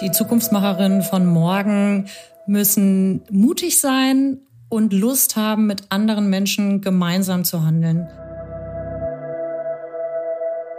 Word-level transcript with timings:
Die 0.00 0.10
Zukunftsmacherinnen 0.10 1.02
von 1.02 1.26
morgen 1.26 2.06
müssen 2.46 3.22
mutig 3.30 3.80
sein 3.80 4.38
und 4.70 4.94
Lust 4.94 5.36
haben, 5.36 5.66
mit 5.66 5.84
anderen 5.90 6.30
Menschen 6.30 6.80
gemeinsam 6.80 7.44
zu 7.44 7.62
handeln. 7.64 8.08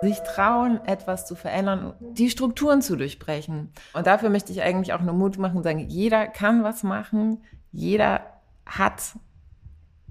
Sich 0.01 0.17
trauen, 0.21 0.79
etwas 0.87 1.27
zu 1.27 1.35
verändern, 1.35 1.93
die 1.99 2.31
Strukturen 2.31 2.81
zu 2.81 2.95
durchbrechen. 2.95 3.71
Und 3.93 4.07
dafür 4.07 4.31
möchte 4.31 4.51
ich 4.51 4.63
eigentlich 4.63 4.93
auch 4.93 5.01
nur 5.01 5.13
Mut 5.13 5.37
machen 5.37 5.57
und 5.57 5.63
sagen, 5.63 5.87
jeder 5.87 6.25
kann 6.25 6.63
was 6.63 6.81
machen, 6.81 7.43
jeder 7.71 8.21
hat 8.65 9.01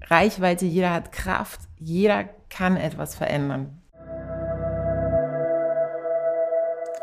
Reichweite, 0.03 0.65
jeder 0.65 0.93
hat 0.93 1.11
Kraft, 1.11 1.59
jeder 1.77 2.23
kann 2.49 2.77
etwas 2.77 3.15
verändern. 3.15 3.80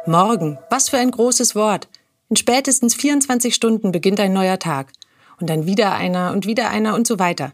Morgen, 0.07 0.59
was 0.70 0.88
für 0.88 0.97
ein 0.97 1.11
großes 1.11 1.55
Wort. 1.55 1.88
In 2.30 2.37
spätestens 2.37 2.95
24 2.95 3.55
Stunden 3.55 3.93
beginnt 3.93 4.20
ein 4.20 4.33
neuer 4.33 4.59
Tag. 4.59 4.93
Und 5.41 5.51
dann 5.51 5.66
wieder 5.66 5.93
einer 5.93 6.33
und 6.33 6.47
wieder 6.47 6.70
einer 6.70 6.95
und 6.95 7.06
so 7.06 7.19
weiter. 7.19 7.52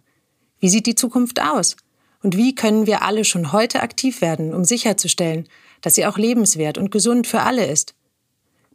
Wie 0.61 0.69
sieht 0.69 0.87
die 0.87 0.95
Zukunft 0.95 1.41
aus? 1.41 1.77
Und 2.23 2.37
wie 2.37 2.55
können 2.55 2.87
wir 2.87 3.03
alle 3.03 3.25
schon 3.25 3.53
heute 3.53 3.83
aktiv 3.83 4.21
werden, 4.21 4.55
um 4.55 4.65
sicherzustellen, 4.65 5.49
dass 5.81 5.95
sie 5.95 6.07
auch 6.07 6.17
lebenswert 6.17 6.79
und 6.79 6.91
gesund 6.91 7.27
für 7.27 7.41
alle 7.41 7.67
ist? 7.67 7.95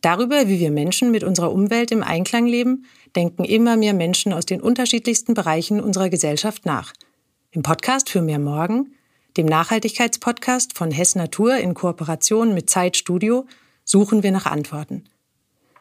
Darüber, 0.02 0.48
wie 0.48 0.60
wir 0.60 0.72
Menschen 0.72 1.12
mit 1.12 1.24
unserer 1.24 1.52
Umwelt 1.52 1.92
im 1.92 2.04
Einklang 2.04 2.46
leben, 2.46 2.86
denken 3.16 3.44
immer 3.44 3.76
mehr 3.76 3.94
Menschen 3.94 4.34
aus 4.34 4.46
den 4.46 4.62
unterschiedlichsten 4.62 5.34
Bereichen 5.34 5.82
unserer 5.82 6.10
Gesellschaft 6.10 6.66
nach. 6.66 6.94
Im 7.52 7.64
Podcast 7.64 8.10
für 8.10 8.22
mehr 8.22 8.40
Morgen, 8.40 8.94
dem 9.38 9.46
Nachhaltigkeitspodcast 9.46 10.78
von 10.78 10.92
Hess 10.92 11.16
Natur 11.16 11.58
in 11.58 11.74
Kooperation 11.74 12.54
mit 12.54 12.70
Zeitstudio, 12.70 13.46
suchen 13.90 14.22
wir 14.22 14.32
nach 14.32 14.46
Antworten. 14.46 15.06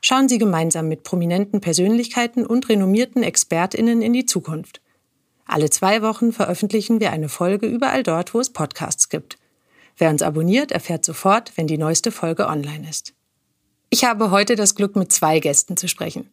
Schauen 0.00 0.28
Sie 0.28 0.38
gemeinsam 0.38 0.88
mit 0.88 1.02
prominenten 1.02 1.60
Persönlichkeiten 1.60 2.46
und 2.46 2.68
renommierten 2.68 3.22
Expertinnen 3.22 4.00
in 4.00 4.12
die 4.12 4.24
Zukunft. 4.24 4.80
Alle 5.44 5.70
zwei 5.70 6.02
Wochen 6.02 6.32
veröffentlichen 6.32 7.00
wir 7.00 7.10
eine 7.10 7.28
Folge 7.28 7.66
überall 7.66 8.02
dort, 8.02 8.32
wo 8.32 8.40
es 8.40 8.50
Podcasts 8.50 9.08
gibt. 9.08 9.36
Wer 9.96 10.10
uns 10.10 10.22
abonniert, 10.22 10.72
erfährt 10.72 11.04
sofort, 11.04 11.52
wenn 11.56 11.66
die 11.66 11.78
neueste 11.78 12.10
Folge 12.12 12.46
online 12.46 12.88
ist. 12.88 13.14
Ich 13.90 14.04
habe 14.04 14.30
heute 14.30 14.56
das 14.56 14.74
Glück, 14.74 14.96
mit 14.96 15.12
zwei 15.12 15.40
Gästen 15.40 15.76
zu 15.76 15.88
sprechen. 15.88 16.30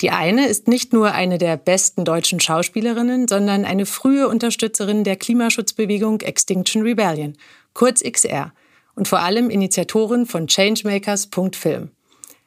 Die 0.00 0.10
eine 0.10 0.46
ist 0.46 0.68
nicht 0.68 0.92
nur 0.92 1.12
eine 1.12 1.38
der 1.38 1.56
besten 1.56 2.04
deutschen 2.04 2.40
Schauspielerinnen, 2.40 3.28
sondern 3.28 3.64
eine 3.64 3.86
frühe 3.86 4.28
Unterstützerin 4.28 5.04
der 5.04 5.16
Klimaschutzbewegung 5.16 6.20
Extinction 6.22 6.82
Rebellion, 6.82 7.36
kurz 7.72 8.02
XR, 8.02 8.52
und 8.94 9.08
vor 9.08 9.20
allem 9.20 9.50
Initiatorin 9.50 10.26
von 10.26 10.46
Changemakers.film. 10.46 11.90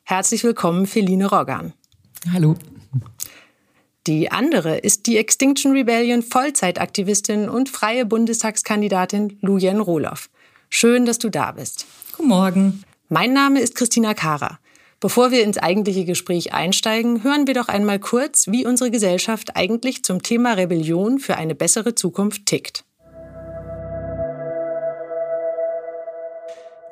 Herzlich 0.04 0.44
willkommen, 0.44 0.88
Feline 0.88 1.28
Roggan. 1.28 1.74
Hallo. 2.32 2.56
Die 4.08 4.32
andere 4.32 4.78
ist 4.78 5.06
die 5.06 5.18
Extinction 5.18 5.74
Rebellion 5.74 6.24
Vollzeitaktivistin 6.24 7.50
und 7.50 7.68
freie 7.68 8.06
Bundestagskandidatin 8.06 9.38
Lujen 9.42 9.82
Rohloff. 9.82 10.30
Schön, 10.70 11.06
dass 11.06 11.20
du 11.20 11.30
da 11.30 11.52
bist. 11.52 11.86
Guten 12.16 12.30
Morgen. 12.30 12.84
Mein 13.10 13.34
Name 13.34 13.60
ist 13.60 13.76
Christina 13.76 14.14
Kara. 14.14 14.60
Bevor 15.00 15.32
wir 15.32 15.44
ins 15.44 15.58
eigentliche 15.58 16.06
Gespräch 16.06 16.54
einsteigen, 16.54 17.24
hören 17.24 17.46
wir 17.46 17.54
doch 17.54 17.68
einmal 17.68 18.00
kurz, 18.00 18.48
wie 18.48 18.66
unsere 18.66 18.90
Gesellschaft 18.92 19.56
eigentlich 19.56 20.04
zum 20.04 20.24
Thema 20.24 20.54
Rebellion 20.54 21.20
für 21.20 21.36
eine 21.36 21.54
bessere 21.54 21.94
Zukunft 21.94 22.46
tickt. 22.46 22.84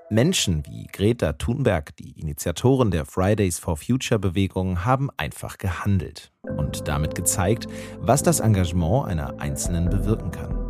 Menschen 0.09 0.63
wie 0.67 0.85
Greta 0.91 1.33
Thunberg, 1.33 1.95
die 1.97 2.19
Initiatoren 2.19 2.91
der 2.91 3.05
Fridays 3.05 3.57
for 3.57 3.75
Future 3.75 4.19
Bewegung, 4.19 4.85
haben 4.85 5.09
einfach 5.17 5.57
gehandelt 5.57 6.31
und 6.57 6.87
damit 6.87 7.15
gezeigt, 7.15 7.67
was 7.99 8.21
das 8.21 8.39
Engagement 8.39 9.07
einer 9.07 9.39
Einzelnen 9.39 9.89
bewirken 9.89 10.29
kann. 10.29 10.69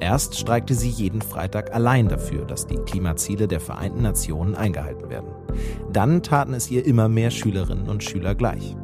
Erst 0.00 0.36
streikte 0.36 0.74
sie 0.74 0.88
jeden 0.88 1.22
Freitag 1.22 1.72
allein 1.72 2.08
dafür, 2.08 2.44
dass 2.44 2.66
die 2.66 2.78
Klimaziele 2.78 3.46
der 3.46 3.60
Vereinten 3.60 4.02
Nationen 4.02 4.56
eingehalten 4.56 5.10
werden. 5.10 5.28
Dann 5.92 6.24
taten 6.24 6.54
es 6.54 6.68
ihr 6.68 6.84
immer 6.84 7.08
mehr 7.08 7.30
Schülerinnen 7.30 7.88
und 7.88 8.02
Schüler 8.02 8.34
gleich. 8.34 8.74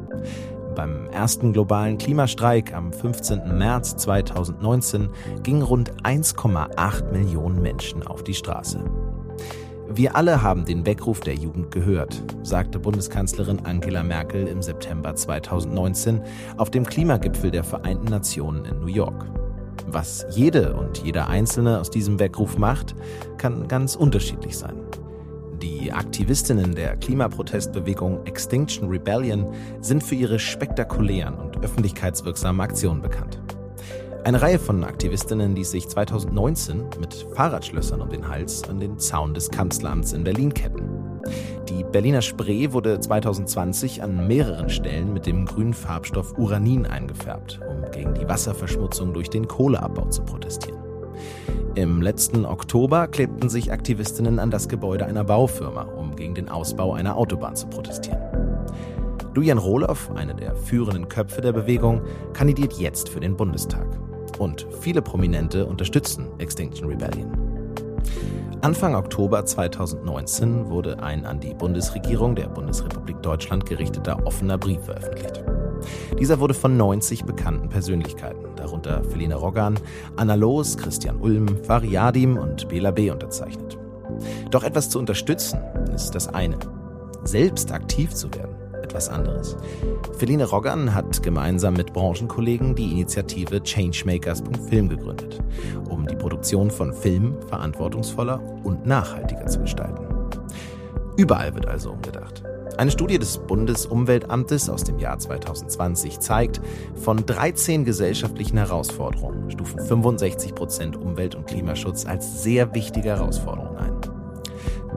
Beim 0.77 1.09
ersten 1.09 1.53
globalen 1.53 1.99
Klimastreik 1.99 2.73
am 2.73 2.93
15. 2.93 3.59
März 3.59 3.97
2019 3.97 5.09
gingen 5.43 5.63
rund 5.63 5.93
1,8 6.05 7.11
Millionen 7.11 7.61
Menschen 7.61 8.07
auf 8.07 8.23
die 8.23 8.35
Straße. 8.35 8.85
Wir 9.91 10.17
alle 10.17 10.43
haben 10.43 10.67
den 10.67 10.85
Weckruf 10.85 11.21
der 11.21 11.35
Jugend 11.35 11.71
gehört, 11.71 12.23
sagte 12.43 12.79
Bundeskanzlerin 12.79 13.65
Angela 13.65 14.03
Merkel 14.03 14.47
im 14.47 14.61
September 14.61 15.15
2019 15.15 16.21
auf 16.59 16.71
dem 16.71 16.85
Klimagipfel 16.85 17.51
der 17.51 17.65
Vereinten 17.65 18.05
Nationen 18.05 18.67
in 18.67 18.81
New 18.81 18.89
York. 18.89 19.25
Was 19.87 20.27
jede 20.31 20.75
und 20.75 20.99
jeder 20.99 21.29
Einzelne 21.29 21.81
aus 21.81 21.89
diesem 21.89 22.19
Weckruf 22.19 22.59
macht, 22.59 22.95
kann 23.39 23.67
ganz 23.67 23.97
unterschiedlich 23.97 24.59
sein. 24.59 24.77
Die 25.63 25.91
Aktivistinnen 25.91 26.75
der 26.75 26.97
Klimaprotestbewegung 26.97 28.27
Extinction 28.27 28.91
Rebellion 28.91 29.55
sind 29.81 30.05
für 30.05 30.17
ihre 30.17 30.39
spektakulären 30.39 31.35
und 31.35 31.65
öffentlichkeitswirksamen 31.65 32.61
Aktionen 32.61 33.01
bekannt. 33.01 33.41
Eine 34.25 34.43
Reihe 34.43 34.59
von 34.59 34.85
Aktivistinnen 34.85 35.55
ließ 35.55 35.71
sich 35.71 35.89
2019 35.89 36.85
mit 37.01 37.27
Fahrradschlössern 37.35 38.01
um 38.01 38.11
den 38.11 38.29
Hals 38.29 38.69
an 38.69 38.81
den 38.81 38.99
Zaun 38.99 39.33
des 39.33 39.51
Kanzleramts 39.51 40.13
in 40.13 40.25
Berlin 40.25 40.53
ketten. 40.53 40.83
Die 41.69 41.85
Berliner 41.85 42.21
Spree 42.21 42.73
wurde 42.73 43.01
2020 43.01 44.03
an 44.03 44.27
mehreren 44.27 44.69
Stellen 44.69 45.13
mit 45.13 45.25
dem 45.25 45.47
grünen 45.47 45.73
Farbstoff 45.73 46.37
Uranin 46.37 46.85
eingefärbt, 46.85 47.61
um 47.69 47.91
gegen 47.91 48.15
die 48.15 48.29
Wasserverschmutzung 48.29 49.15
durch 49.15 49.31
den 49.31 49.49
Kohleabbau 49.49 50.07
zu 50.07 50.23
protestieren. 50.23 50.81
Im 51.75 52.03
letzten 52.03 52.45
Oktober 52.45 53.07
klebten 53.07 53.49
sich 53.49 53.73
Aktivistinnen 53.73 54.39
an 54.41 54.51
das 54.51 54.69
Gebäude 54.69 55.07
einer 55.07 55.25
Baufirma, 55.25 55.83
um 55.83 56.17
gegen 56.17 56.35
den 56.35 56.49
Ausbau 56.49 56.93
einer 56.93 57.17
Autobahn 57.17 57.57
zu 57.57 57.69
protestieren. 57.69 58.21
Dujan 59.33 59.59
Rohloff, 59.59 60.11
eine 60.17 60.35
der 60.35 60.57
führenden 60.57 61.09
Köpfe 61.09 61.41
der 61.41 61.53
Bewegung, 61.53 62.03
kandidiert 62.33 62.75
jetzt 62.75 63.09
für 63.09 63.21
den 63.21 63.37
Bundestag 63.37 63.87
und 64.39 64.67
viele 64.81 65.03
Prominente 65.03 65.67
unterstützen 65.67 66.29
Extinction 66.39 66.89
Rebellion. 66.89 67.31
Anfang 68.61 68.97
Oktober 68.97 69.45
2019 69.45 70.69
wurde 70.69 71.01
ein 71.01 71.25
an 71.25 71.39
die 71.39 71.55
Bundesregierung 71.55 72.35
der 72.35 72.49
Bundesrepublik 72.49 73.23
Deutschland 73.23 73.67
gerichteter 73.67 74.27
offener 74.27 74.59
Brief 74.59 74.83
veröffentlicht. 74.85 75.45
Dieser 76.19 76.41
wurde 76.41 76.55
von 76.55 76.77
90 76.77 77.25
bekannten 77.25 77.69
Persönlichkeiten, 77.69 78.57
darunter 78.57 79.05
Feline 79.05 79.37
Roggan, 79.37 79.79
Anna 80.17 80.35
Loos, 80.35 80.77
Christian 80.77 81.21
Ulm, 81.21 81.63
Fariadim 81.63 82.37
und 82.37 82.69
Bela 82.69 82.91
B. 82.91 83.13
unterzeichnet. 83.13 83.79
Doch 84.51 84.65
etwas 84.65 84.91
zu 84.91 84.99
unterstützen 84.99 85.61
ist 85.95 86.17
das 86.17 86.27
eine. 86.27 86.59
Selbst 87.23 87.71
aktiv 87.71 88.13
zu 88.13 88.33
werden 88.35 88.58
etwas 88.89 89.11
anderes. 89.11 89.57
Feline 90.17 90.45
Roggan 90.45 90.95
hat 90.95 91.23
gemeinsam 91.23 91.75
mit 91.75 91.93
Branchenkollegen 91.93 92.75
die 92.75 92.91
Initiative 92.91 93.63
Changemakers.film 93.63 94.89
gegründet, 94.89 95.39
um 95.91 96.07
die 96.07 96.17
Produktion 96.17 96.71
von 96.71 96.95
Film 96.95 97.37
verantwortungsvoller 97.49 98.41
und 98.65 98.87
nachhaltiger 98.87 99.47
zu 99.47 99.61
gestalten. 99.61 100.07
Überall 101.19 101.55
wird 101.55 101.67
also 101.67 101.91
umgedacht. 101.93 102.43
Eine 102.79 102.93
Studie 102.93 103.19
des 103.19 103.39
Bundesumweltamtes 103.39 104.71
aus 104.71 104.85
dem 104.85 105.01
Jahr 105.01 105.19
2020 105.19 106.21
zeigt, 106.21 106.61
von 106.95 107.27
13 107.27 107.85
gesellschaftlichen 107.85 108.57
Herausforderungen 108.57 109.51
stufen 109.51 109.81
65 109.81 110.55
Prozent 110.55 110.97
Umwelt- 110.97 111.35
und 111.35 111.47
Klimaschutz 111.47 112.07
als 112.07 112.43
sehr 112.45 112.75
wichtige 112.75 113.09
Herausforderungen 113.09 113.77
ein. 113.77 113.99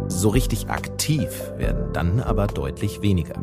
So 0.10 0.30
richtig 0.30 0.70
aktiv 0.70 1.30
werden 1.58 1.92
dann 1.94 2.20
aber 2.20 2.48
deutlich 2.48 3.02
weniger. 3.02 3.36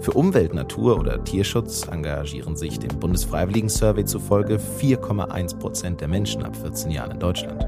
Für 0.00 0.12
Umwelt, 0.12 0.54
Natur 0.54 0.98
oder 0.98 1.22
Tierschutz 1.24 1.86
engagieren 1.88 2.56
sich 2.56 2.78
dem 2.78 2.98
Bundesfreiwilligen-Survey 2.98 4.04
zufolge 4.04 4.58
4,1 4.80 5.58
Prozent 5.58 6.00
der 6.00 6.08
Menschen 6.08 6.42
ab 6.42 6.56
14 6.56 6.90
Jahren 6.90 7.12
in 7.12 7.18
Deutschland. 7.18 7.66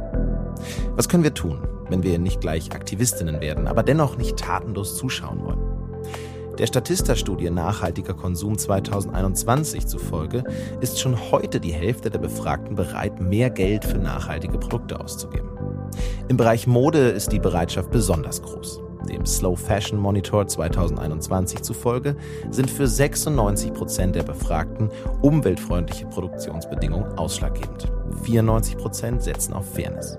Was 0.97 1.09
können 1.09 1.25
wir 1.25 1.35
tun, 1.35 1.67
wenn 1.89 2.03
wir 2.03 2.19
nicht 2.19 2.41
gleich 2.41 2.73
Aktivistinnen 2.73 3.41
werden, 3.41 3.67
aber 3.67 3.83
dennoch 3.83 4.17
nicht 4.17 4.39
tatenlos 4.39 4.97
zuschauen 4.97 5.45
wollen? 5.45 5.75
Der 6.59 6.69
Statista-Studie 6.69 7.51
Nachhaltiger 7.51 8.15
Konsum 8.15 8.57
2021 8.57 9.89
zufolge 9.89 10.45
ist 10.81 11.01
schon 11.01 11.33
heute 11.33 11.59
die 11.59 11.73
Hälfte 11.73 12.11
der 12.11 12.21
Befragten 12.21 12.77
bereit, 12.77 13.21
mehr 13.21 13.51
Geld 13.51 13.85
für 13.85 13.99
nachhaltige 13.99 14.59
Produkte 14.59 15.01
auszugeben. 15.01 15.49
Im 16.29 16.37
Bereich 16.37 16.69
Mode 16.69 17.09
ist 17.09 17.33
die 17.33 17.41
Bereitschaft 17.41 17.91
besonders 17.91 18.41
groß. 18.41 18.84
Dem 19.07 19.27
Slow 19.27 19.57
Fashion 19.57 19.99
Monitor 19.99 20.47
2021 20.47 21.63
zufolge 21.63 22.17
sind 22.51 22.71
für 22.71 22.87
96 22.87 23.73
Prozent 23.73 24.15
der 24.15 24.23
Befragten 24.23 24.91
umweltfreundliche 25.23 26.07
Produktionsbedingungen 26.07 27.19
ausschlaggebend. 27.19 27.93
94 28.25 28.77
Prozent 28.77 29.23
setzen 29.23 29.53
auf 29.53 29.75
Fairness. 29.75 30.17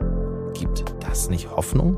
Gibt 0.54 0.86
das 1.02 1.30
nicht 1.30 1.50
Hoffnung? 1.52 1.98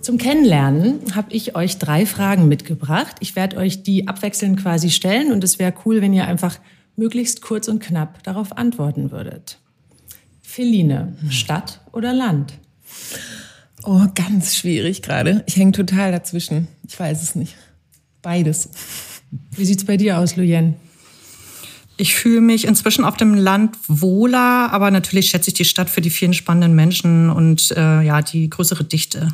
Zum 0.00 0.16
Kennenlernen 0.16 1.14
habe 1.14 1.32
ich 1.32 1.54
euch 1.54 1.78
drei 1.78 2.06
Fragen 2.06 2.48
mitgebracht. 2.48 3.16
Ich 3.20 3.36
werde 3.36 3.58
euch 3.58 3.82
die 3.82 4.08
abwechselnd 4.08 4.60
quasi 4.60 4.90
stellen 4.90 5.30
und 5.30 5.44
es 5.44 5.58
wäre 5.58 5.74
cool, 5.84 6.00
wenn 6.00 6.14
ihr 6.14 6.26
einfach 6.26 6.58
möglichst 6.96 7.42
kurz 7.42 7.68
und 7.68 7.80
knapp 7.80 8.22
darauf 8.22 8.56
antworten 8.56 9.10
würdet. 9.10 9.58
Feline, 10.42 11.16
Stadt 11.28 11.80
oder 11.92 12.12
Land? 12.12 12.54
Oh, 13.82 14.06
ganz 14.14 14.56
schwierig 14.56 15.02
gerade. 15.02 15.42
Ich 15.46 15.56
hänge 15.56 15.72
total 15.72 16.12
dazwischen. 16.12 16.68
Ich 16.86 16.98
weiß 16.98 17.22
es 17.22 17.34
nicht. 17.34 17.56
Beides. 18.22 18.68
Wie 19.52 19.64
sieht's 19.64 19.84
bei 19.84 19.96
dir 19.96 20.18
aus, 20.18 20.36
Luyen? 20.36 20.76
Ich 21.96 22.14
fühle 22.14 22.40
mich 22.40 22.66
inzwischen 22.66 23.04
auf 23.04 23.16
dem 23.16 23.34
Land 23.34 23.76
wohler, 23.86 24.72
aber 24.72 24.90
natürlich 24.90 25.28
schätze 25.30 25.50
ich 25.50 25.54
die 25.54 25.64
Stadt 25.64 25.90
für 25.90 26.00
die 26.00 26.10
vielen 26.10 26.32
spannenden 26.32 26.74
Menschen 26.74 27.28
und 27.30 27.72
äh, 27.72 28.02
ja, 28.02 28.22
die 28.22 28.48
größere 28.48 28.84
Dichte. 28.84 29.28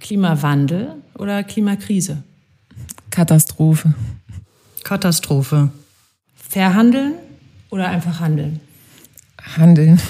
Klimawandel 0.00 0.94
oder 1.18 1.42
Klimakrise? 1.42 2.22
Katastrophe. 3.10 3.94
Katastrophe. 4.84 5.70
Verhandeln 6.36 7.14
oder 7.70 7.88
einfach 7.88 8.20
handeln? 8.20 8.60
Handeln. 9.56 10.00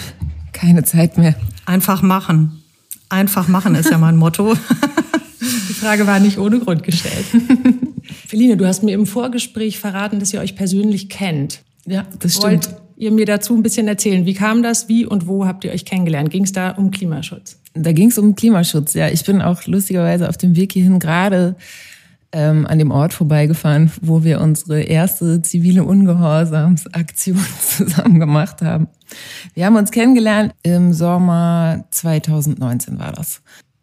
Keine 0.52 0.84
Zeit 0.84 1.16
mehr. 1.16 1.34
Einfach 1.66 2.02
machen. 2.02 2.62
Einfach 3.08 3.48
machen 3.48 3.74
ist 3.74 3.90
ja 3.90 3.98
mein 3.98 4.16
Motto. 4.16 4.54
Die 5.40 5.74
Frage 5.74 6.06
war 6.06 6.20
nicht 6.20 6.38
ohne 6.38 6.58
Grund 6.58 6.82
gestellt. 6.82 7.24
Feline, 8.26 8.56
du 8.56 8.66
hast 8.66 8.82
mir 8.82 8.94
im 8.94 9.06
Vorgespräch 9.06 9.78
verraten, 9.78 10.20
dass 10.20 10.32
ihr 10.32 10.40
euch 10.40 10.56
persönlich 10.56 11.08
kennt. 11.08 11.62
Ja, 11.86 12.06
das 12.18 12.36
stimmt. 12.36 12.66
Wollt 12.66 12.76
ihr 12.96 13.10
mir 13.12 13.26
dazu 13.26 13.54
ein 13.54 13.62
bisschen 13.62 13.88
erzählen? 13.88 14.24
Wie 14.24 14.34
kam 14.34 14.62
das? 14.62 14.88
Wie 14.88 15.04
und 15.04 15.26
wo 15.26 15.46
habt 15.46 15.64
ihr 15.64 15.72
euch 15.72 15.84
kennengelernt? 15.84 16.30
Ging 16.30 16.44
es 16.44 16.52
da 16.52 16.70
um 16.70 16.90
Klimaschutz? 16.90 17.58
Da 17.74 17.92
ging 17.92 18.10
es 18.10 18.18
um 18.18 18.34
Klimaschutz, 18.34 18.94
ja. 18.94 19.08
Ich 19.08 19.24
bin 19.24 19.42
auch 19.42 19.66
lustigerweise 19.66 20.28
auf 20.28 20.36
dem 20.36 20.56
Weg 20.56 20.72
hierhin 20.72 20.98
gerade 20.98 21.56
ähm, 22.34 22.66
an 22.66 22.78
dem 22.78 22.90
Ort 22.90 23.14
vorbeigefahren, 23.14 23.90
wo 24.02 24.24
wir 24.24 24.40
unsere 24.40 24.82
erste 24.82 25.40
zivile 25.40 25.84
Ungehorsamsaktion 25.84 27.38
zusammen 27.60 28.18
gemacht 28.18 28.60
haben. 28.60 28.88
Wir 29.54 29.66
haben 29.66 29.76
uns 29.76 29.92
kennengelernt 29.92 30.52
im 30.64 30.92
Sommer 30.92 31.84
2019 31.90 32.98
war 32.98 33.12
das. 33.12 33.40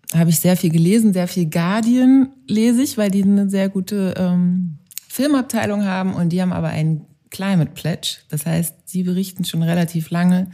Da 0.10 0.20
habe 0.20 0.30
ich 0.30 0.40
sehr 0.40 0.58
viel 0.58 0.70
gelesen, 0.70 1.14
sehr 1.14 1.30
viel 1.30 1.50
Guardian 1.50 2.30
lese 2.46 2.84
ich, 2.84 2.98
weil 2.98 3.10
die 3.10 3.24
eine 3.24 3.50
sehr 3.50 3.70
gute 3.70 4.14
ähm, 4.18 4.78
Filmabteilung 5.08 5.86
haben 5.86 6.14
und 6.14 6.30
die 6.30 6.42
haben 6.42 6.52
aber 6.52 6.68
einen 6.68 7.06
Climate 7.30 7.72
Pledge. 7.74 8.18
Das 8.28 8.46
heißt, 8.46 8.76
sie 8.84 9.04
berichten 9.04 9.46
schon 9.46 9.64
relativ 9.64 10.10
lange 10.10 10.48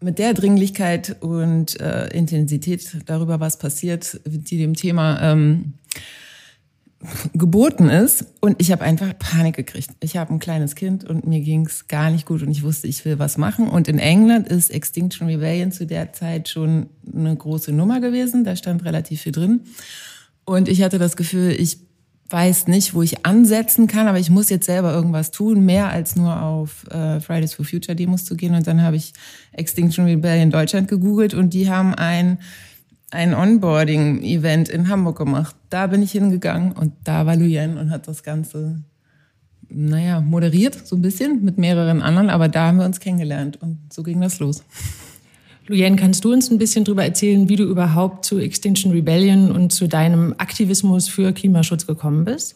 mit 0.00 0.18
der 0.18 0.32
Dringlichkeit 0.32 1.16
und 1.20 1.78
äh, 1.80 2.08
Intensität 2.08 2.96
darüber, 3.04 3.40
was 3.40 3.58
passiert, 3.58 4.18
die 4.24 4.56
dem 4.56 4.72
Thema 4.72 5.20
ähm, 5.20 5.74
geboten 7.32 7.88
ist. 7.88 8.26
Und 8.40 8.60
ich 8.60 8.72
habe 8.72 8.82
einfach 8.82 9.16
Panik 9.18 9.56
gekriegt. 9.56 9.90
Ich 10.00 10.16
habe 10.16 10.32
ein 10.32 10.38
kleines 10.38 10.74
Kind 10.74 11.04
und 11.04 11.26
mir 11.26 11.40
ging 11.40 11.66
es 11.66 11.86
gar 11.86 12.10
nicht 12.10 12.26
gut 12.26 12.42
und 12.42 12.50
ich 12.50 12.62
wusste, 12.62 12.88
ich 12.88 13.04
will 13.04 13.18
was 13.18 13.38
machen. 13.38 13.68
Und 13.68 13.88
in 13.88 13.98
England 13.98 14.48
ist 14.48 14.70
Extinction 14.70 15.28
Rebellion 15.28 15.70
zu 15.70 15.86
der 15.86 16.12
Zeit 16.12 16.48
schon 16.48 16.88
eine 17.14 17.36
große 17.36 17.72
Nummer 17.72 18.00
gewesen. 18.00 18.44
Da 18.44 18.56
stand 18.56 18.84
relativ 18.84 19.22
viel 19.22 19.32
drin. 19.32 19.60
Und 20.44 20.68
ich 20.68 20.82
hatte 20.82 20.98
das 20.98 21.16
Gefühl, 21.16 21.50
ich 21.52 21.78
weiß 22.30 22.66
nicht, 22.68 22.94
wo 22.94 23.02
ich 23.02 23.24
ansetzen 23.24 23.86
kann, 23.86 24.06
aber 24.06 24.18
ich 24.18 24.28
muss 24.28 24.50
jetzt 24.50 24.66
selber 24.66 24.92
irgendwas 24.92 25.30
tun, 25.30 25.64
mehr 25.64 25.88
als 25.88 26.14
nur 26.14 26.42
auf 26.42 26.84
äh, 26.90 27.20
Fridays 27.20 27.54
for 27.54 27.64
Future 27.64 27.96
Demos 27.96 28.24
zu 28.24 28.36
gehen. 28.36 28.54
Und 28.54 28.66
dann 28.66 28.82
habe 28.82 28.96
ich 28.96 29.14
Extinction 29.52 30.04
Rebellion 30.04 30.50
Deutschland 30.50 30.88
gegoogelt 30.88 31.32
und 31.32 31.54
die 31.54 31.70
haben 31.70 31.94
ein, 31.94 32.38
ein 33.10 33.34
Onboarding-Event 33.34 34.68
in 34.68 34.88
Hamburg 34.88 35.18
gemacht. 35.18 35.56
Da 35.70 35.86
bin 35.86 36.02
ich 36.02 36.12
hingegangen 36.12 36.72
und 36.72 36.92
da 37.04 37.26
war 37.26 37.36
Luyen 37.36 37.78
und 37.78 37.90
hat 37.90 38.06
das 38.06 38.22
Ganze, 38.22 38.82
naja, 39.68 40.20
moderiert, 40.20 40.86
so 40.86 40.96
ein 40.96 41.02
bisschen 41.02 41.44
mit 41.44 41.58
mehreren 41.58 42.02
anderen, 42.02 42.30
aber 42.30 42.48
da 42.48 42.68
haben 42.68 42.78
wir 42.78 42.84
uns 42.84 43.00
kennengelernt 43.00 43.58
und 43.62 43.78
so 43.92 44.02
ging 44.02 44.20
das 44.20 44.38
los. 44.38 44.62
Luyen, 45.66 45.96
kannst 45.96 46.24
du 46.24 46.32
uns 46.32 46.50
ein 46.50 46.56
bisschen 46.56 46.84
darüber 46.84 47.04
erzählen, 47.04 47.48
wie 47.48 47.56
du 47.56 47.64
überhaupt 47.64 48.24
zu 48.24 48.38
Extinction 48.38 48.90
Rebellion 48.92 49.52
und 49.52 49.70
zu 49.70 49.86
deinem 49.86 50.34
Aktivismus 50.38 51.08
für 51.08 51.32
Klimaschutz 51.32 51.86
gekommen 51.86 52.24
bist? 52.24 52.54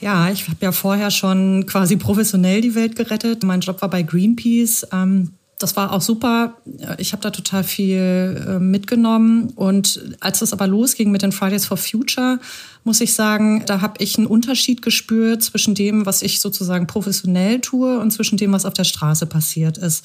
Ja, 0.00 0.30
ich 0.30 0.48
habe 0.48 0.56
ja 0.62 0.72
vorher 0.72 1.10
schon 1.10 1.66
quasi 1.66 1.96
professionell 1.96 2.60
die 2.60 2.74
Welt 2.74 2.96
gerettet. 2.96 3.42
Mein 3.42 3.60
Job 3.60 3.82
war 3.82 3.90
bei 3.90 4.02
Greenpeace. 4.02 4.86
Ähm, 4.92 5.32
das 5.60 5.76
war 5.76 5.92
auch 5.92 6.00
super. 6.00 6.54
Ich 6.98 7.12
habe 7.12 7.22
da 7.22 7.30
total 7.30 7.62
viel 7.62 8.44
äh, 8.46 8.58
mitgenommen. 8.58 9.50
Und 9.54 10.00
als 10.20 10.42
es 10.42 10.52
aber 10.52 10.66
losging 10.66 11.10
mit 11.10 11.22
den 11.22 11.32
Fridays 11.32 11.66
for 11.66 11.76
Future, 11.76 12.40
muss 12.82 13.00
ich 13.00 13.14
sagen, 13.14 13.62
da 13.66 13.80
habe 13.80 14.02
ich 14.02 14.18
einen 14.18 14.26
Unterschied 14.26 14.82
gespürt 14.82 15.42
zwischen 15.42 15.74
dem, 15.74 16.06
was 16.06 16.22
ich 16.22 16.40
sozusagen 16.40 16.86
professionell 16.86 17.60
tue 17.60 17.98
und 17.98 18.10
zwischen 18.10 18.38
dem, 18.38 18.52
was 18.52 18.64
auf 18.64 18.74
der 18.74 18.84
Straße 18.84 19.26
passiert 19.26 19.78
ist 19.78 20.04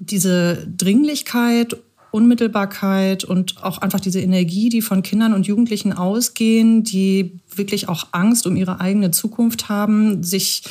diese 0.00 0.66
Dringlichkeit, 0.76 1.76
Unmittelbarkeit 2.10 3.22
und 3.22 3.62
auch 3.62 3.78
einfach 3.78 4.00
diese 4.00 4.20
Energie, 4.20 4.68
die 4.68 4.82
von 4.82 5.02
Kindern 5.02 5.32
und 5.32 5.46
Jugendlichen 5.46 5.92
ausgehen, 5.92 6.82
die 6.82 7.38
wirklich 7.54 7.88
auch 7.88 8.08
Angst 8.12 8.46
um 8.46 8.56
ihre 8.56 8.80
eigene 8.80 9.12
Zukunft 9.12 9.68
haben, 9.68 10.24
sich 10.24 10.62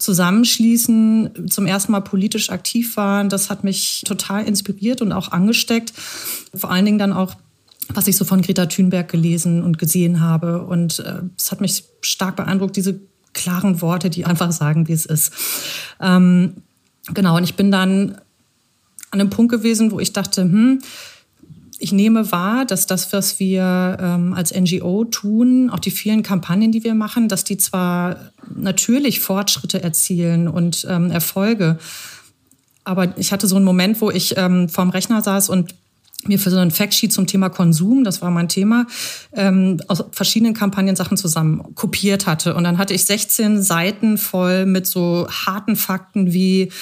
zusammenschließen, 0.00 1.48
zum 1.48 1.66
ersten 1.66 1.92
Mal 1.92 2.00
politisch 2.00 2.50
aktiv 2.50 2.96
waren, 2.96 3.28
das 3.28 3.50
hat 3.50 3.64
mich 3.64 4.02
total 4.04 4.44
inspiriert 4.44 5.02
und 5.02 5.12
auch 5.12 5.30
angesteckt. 5.30 5.92
Vor 6.54 6.70
allen 6.70 6.84
Dingen 6.84 6.98
dann 6.98 7.12
auch 7.12 7.36
was 7.94 8.06
ich 8.06 8.16
so 8.16 8.24
von 8.24 8.42
Greta 8.42 8.66
Thunberg 8.66 9.08
gelesen 9.08 9.64
und 9.64 9.78
gesehen 9.78 10.20
habe. 10.20 10.62
Und 10.62 11.00
äh, 11.00 11.22
es 11.36 11.48
äh, 11.48 11.50
hat 11.50 11.60
mich 11.60 11.84
stark 12.02 12.36
beeindruckt, 12.36 12.76
diese 12.76 13.00
klaren 13.32 13.80
Worte, 13.80 14.10
die 14.10 14.24
einfach 14.24 14.52
sagen, 14.52 14.88
wie 14.88 14.92
es 14.92 15.06
ist. 15.06 15.32
Ähm, 16.00 16.62
genau, 17.12 17.36
und 17.36 17.44
ich 17.44 17.56
bin 17.56 17.70
dann 17.70 18.16
an 19.10 19.20
einem 19.20 19.30
Punkt 19.30 19.50
gewesen, 19.50 19.90
wo 19.90 20.00
ich 20.00 20.12
dachte, 20.12 20.42
hm, 20.42 20.80
ich 21.80 21.92
nehme 21.92 22.30
wahr, 22.30 22.64
dass 22.64 22.86
das, 22.86 23.12
was 23.12 23.40
wir 23.40 23.96
ähm, 24.00 24.34
als 24.34 24.54
NGO 24.54 25.04
tun, 25.06 25.70
auch 25.70 25.78
die 25.78 25.90
vielen 25.90 26.22
Kampagnen, 26.22 26.72
die 26.72 26.84
wir 26.84 26.94
machen, 26.94 27.28
dass 27.28 27.44
die 27.44 27.56
zwar 27.56 28.16
natürlich 28.54 29.20
Fortschritte 29.20 29.82
erzielen 29.82 30.46
und 30.46 30.86
ähm, 30.88 31.10
Erfolge, 31.10 31.78
aber 32.84 33.16
ich 33.18 33.32
hatte 33.32 33.46
so 33.46 33.56
einen 33.56 33.64
Moment, 33.64 34.00
wo 34.00 34.10
ich 34.10 34.36
ähm, 34.36 34.68
vorm 34.68 34.90
Rechner 34.90 35.22
saß 35.22 35.48
und 35.48 35.74
mir 36.26 36.38
für 36.38 36.50
so 36.50 36.58
ein 36.58 36.70
Factsheet 36.70 37.12
zum 37.12 37.26
Thema 37.26 37.48
Konsum, 37.48 38.04
das 38.04 38.20
war 38.20 38.30
mein 38.30 38.48
Thema, 38.48 38.86
ähm, 39.32 39.80
aus 39.88 40.04
verschiedenen 40.12 40.54
Kampagnen 40.54 40.96
Sachen 40.96 41.16
zusammen 41.16 41.74
kopiert 41.74 42.26
hatte. 42.26 42.54
Und 42.54 42.64
dann 42.64 42.78
hatte 42.78 42.92
ich 42.92 43.04
16 43.04 43.62
Seiten 43.62 44.18
voll 44.18 44.66
mit 44.66 44.86
so 44.86 45.26
harten 45.28 45.76
Fakten 45.76 46.32
wie 46.32 46.72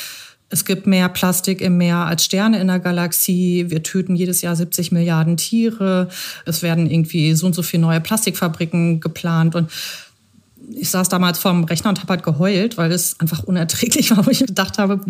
es 0.51 0.65
gibt 0.65 0.87
mehr 0.87 1.09
Plastik 1.09 1.61
im 1.61 1.77
Meer 1.77 1.99
als 1.99 2.25
Sterne 2.25 2.59
in 2.59 2.69
der 2.69 2.79
Galaxie. 2.79 3.67
Wir 3.69 3.83
töten 3.83 4.17
jedes 4.17 4.41
Jahr 4.41 4.57
70 4.57 4.93
Milliarden 4.93 5.37
Tiere. 5.37 6.09
Es 6.47 6.63
werden 6.63 6.91
irgendwie 6.91 7.35
so 7.35 7.47
und 7.47 7.55
so 7.55 7.63
viele 7.63 7.83
neue 7.83 8.01
Plastikfabriken 8.01 9.01
geplant. 9.01 9.55
Und 9.55 9.71
ich 10.75 10.89
saß 10.89 11.11
damals 11.11 11.39
vorm 11.39 11.65
Rechner 11.65 11.91
und 11.91 12.01
habe 12.01 12.11
halt 12.11 12.23
geheult, 12.23 12.79
weil 12.79 12.93
es 12.93 13.21
einfach 13.21 13.43
unerträglich 13.43 14.11
war, 14.17 14.25
wo 14.25 14.31
ich 14.31 14.41
gedacht 14.41 14.79
habe, 14.79 15.01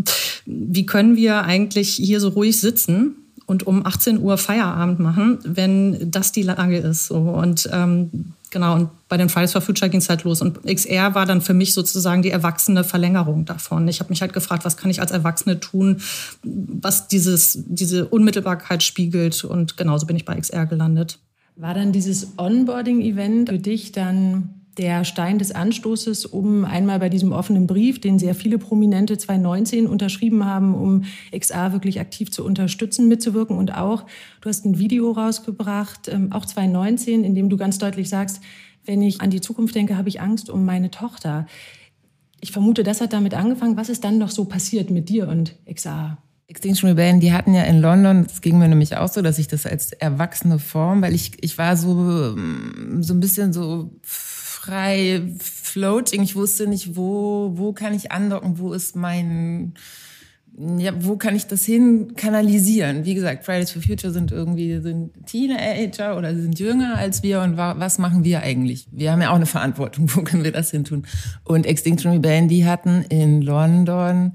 wie 0.44 0.86
können 0.86 1.16
wir 1.16 1.44
eigentlich 1.44 1.90
hier 1.90 2.20
so 2.20 2.30
ruhig 2.30 2.60
sitzen 2.60 3.14
und 3.46 3.66
um 3.66 3.86
18 3.86 4.20
Uhr 4.20 4.38
Feierabend 4.38 4.98
machen, 4.98 5.38
wenn 5.44 6.10
das 6.10 6.32
die 6.32 6.42
Lage 6.42 6.78
ist. 6.78 7.06
So. 7.06 7.16
Und 7.16 7.68
ähm, 7.72 8.34
Genau, 8.50 8.74
und 8.74 8.90
bei 9.08 9.16
den 9.16 9.28
Fridays 9.28 9.52
for 9.52 9.60
Future 9.60 9.90
ging 9.90 10.00
es 10.00 10.08
halt 10.08 10.24
los. 10.24 10.40
Und 10.40 10.64
XR 10.64 11.14
war 11.14 11.26
dann 11.26 11.40
für 11.40 11.54
mich 11.54 11.74
sozusagen 11.74 12.22
die 12.22 12.30
erwachsene 12.30 12.84
Verlängerung 12.84 13.44
davon. 13.44 13.86
Ich 13.88 14.00
habe 14.00 14.10
mich 14.10 14.20
halt 14.20 14.32
gefragt, 14.32 14.64
was 14.64 14.76
kann 14.76 14.90
ich 14.90 15.00
als 15.00 15.10
Erwachsene 15.10 15.60
tun, 15.60 16.00
was 16.42 17.08
dieses, 17.08 17.58
diese 17.66 18.06
Unmittelbarkeit 18.06 18.82
spiegelt. 18.82 19.44
Und 19.44 19.76
genauso 19.76 20.06
bin 20.06 20.16
ich 20.16 20.24
bei 20.24 20.38
XR 20.38 20.66
gelandet. 20.66 21.18
War 21.56 21.74
dann 21.74 21.92
dieses 21.92 22.38
Onboarding-Event 22.38 23.48
für 23.48 23.58
dich 23.58 23.92
dann 23.92 24.57
der 24.78 25.04
Stein 25.04 25.38
des 25.38 25.52
Anstoßes, 25.52 26.24
um 26.24 26.64
einmal 26.64 27.00
bei 27.00 27.08
diesem 27.08 27.32
offenen 27.32 27.66
Brief, 27.66 28.00
den 28.00 28.18
sehr 28.18 28.34
viele 28.34 28.58
Prominente 28.58 29.18
2019 29.18 29.86
unterschrieben 29.86 30.44
haben, 30.44 30.74
um 30.74 31.04
XA 31.36 31.72
wirklich 31.72 31.98
aktiv 32.00 32.30
zu 32.30 32.44
unterstützen, 32.44 33.08
mitzuwirken. 33.08 33.58
Und 33.58 33.74
auch, 33.76 34.06
du 34.40 34.48
hast 34.48 34.64
ein 34.64 34.78
Video 34.78 35.10
rausgebracht, 35.10 36.08
ähm, 36.08 36.32
auch 36.32 36.46
2019, 36.46 37.24
in 37.24 37.34
dem 37.34 37.48
du 37.48 37.56
ganz 37.56 37.78
deutlich 37.78 38.08
sagst, 38.08 38.40
wenn 38.84 39.02
ich 39.02 39.20
an 39.20 39.30
die 39.30 39.40
Zukunft 39.40 39.74
denke, 39.74 39.96
habe 39.96 40.08
ich 40.08 40.20
Angst 40.20 40.48
um 40.48 40.64
meine 40.64 40.90
Tochter. 40.90 41.46
Ich 42.40 42.52
vermute, 42.52 42.84
das 42.84 43.00
hat 43.00 43.12
damit 43.12 43.34
angefangen. 43.34 43.76
Was 43.76 43.88
ist 43.88 44.04
dann 44.04 44.18
noch 44.18 44.30
so 44.30 44.44
passiert 44.44 44.90
mit 44.90 45.08
dir 45.08 45.28
und 45.28 45.56
XA? 45.70 46.18
Extinction 46.46 46.88
Rebellion, 46.88 47.20
die 47.20 47.34
hatten 47.34 47.52
ja 47.52 47.64
in 47.64 47.78
London, 47.78 48.24
das 48.24 48.40
ging 48.40 48.58
mir 48.58 48.68
nämlich 48.68 48.96
auch 48.96 49.08
so, 49.08 49.20
dass 49.20 49.38
ich 49.38 49.48
das 49.48 49.66
als 49.66 49.92
erwachsene 49.92 50.58
Form, 50.58 51.02
weil 51.02 51.14
ich, 51.14 51.32
ich 51.42 51.58
war 51.58 51.76
so, 51.76 52.34
ähm, 52.34 53.02
so 53.02 53.12
ein 53.12 53.20
bisschen 53.20 53.52
so 53.52 53.90
frei 54.58 55.22
floating. 55.38 56.22
Ich 56.22 56.34
wusste 56.34 56.66
nicht, 56.66 56.96
wo, 56.96 57.52
wo 57.54 57.72
kann 57.72 57.94
ich 57.94 58.10
andocken, 58.10 58.58
wo 58.58 58.72
ist 58.72 58.96
mein, 58.96 59.74
ja, 60.78 60.92
wo 60.98 61.16
kann 61.16 61.36
ich 61.36 61.46
das 61.46 61.64
hin 61.64 62.14
kanalisieren? 62.16 63.04
Wie 63.04 63.14
gesagt, 63.14 63.44
Fridays 63.44 63.70
for 63.70 63.80
Future 63.80 64.12
sind 64.12 64.32
irgendwie 64.32 64.80
sind 64.80 65.12
Teenager 65.26 66.18
oder 66.18 66.34
sind 66.34 66.58
jünger 66.58 66.96
als 66.96 67.22
wir 67.22 67.40
und 67.40 67.56
was 67.56 67.98
machen 67.98 68.24
wir 68.24 68.42
eigentlich? 68.42 68.88
Wir 68.90 69.12
haben 69.12 69.22
ja 69.22 69.30
auch 69.30 69.36
eine 69.36 69.46
Verantwortung, 69.46 70.10
wo 70.14 70.22
können 70.22 70.42
wir 70.42 70.52
das 70.52 70.72
hin 70.72 70.84
tun? 70.84 71.06
Und 71.44 71.64
Extinction 71.64 72.12
Rebellion, 72.12 72.48
die 72.48 72.66
hatten 72.66 73.04
in 73.08 73.42
London 73.42 74.32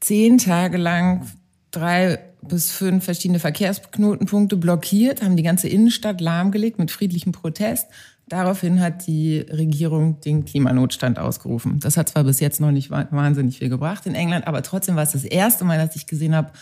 zehn 0.00 0.38
Tage 0.38 0.78
lang 0.78 1.26
drei 1.70 2.18
bis 2.42 2.72
fünf 2.72 3.04
verschiedene 3.04 3.38
Verkehrsknotenpunkte 3.38 4.56
blockiert, 4.56 5.22
haben 5.22 5.36
die 5.36 5.42
ganze 5.42 5.68
Innenstadt 5.68 6.22
lahmgelegt 6.22 6.78
mit 6.78 6.90
friedlichem 6.90 7.32
Protest 7.32 7.88
Daraufhin 8.30 8.80
hat 8.80 9.08
die 9.08 9.40
Regierung 9.40 10.20
den 10.20 10.44
Klimanotstand 10.44 11.18
ausgerufen. 11.18 11.80
Das 11.80 11.96
hat 11.96 12.10
zwar 12.10 12.22
bis 12.22 12.38
jetzt 12.38 12.60
noch 12.60 12.70
nicht 12.70 12.88
wahnsinnig 12.88 13.58
viel 13.58 13.68
gebracht 13.68 14.06
in 14.06 14.14
England, 14.14 14.46
aber 14.46 14.62
trotzdem 14.62 14.94
war 14.94 15.02
es 15.02 15.10
das 15.10 15.24
erste 15.24 15.64
Mal, 15.64 15.78
dass 15.84 15.96
ich 15.96 16.06
gesehen 16.06 16.36
habe, 16.36 16.52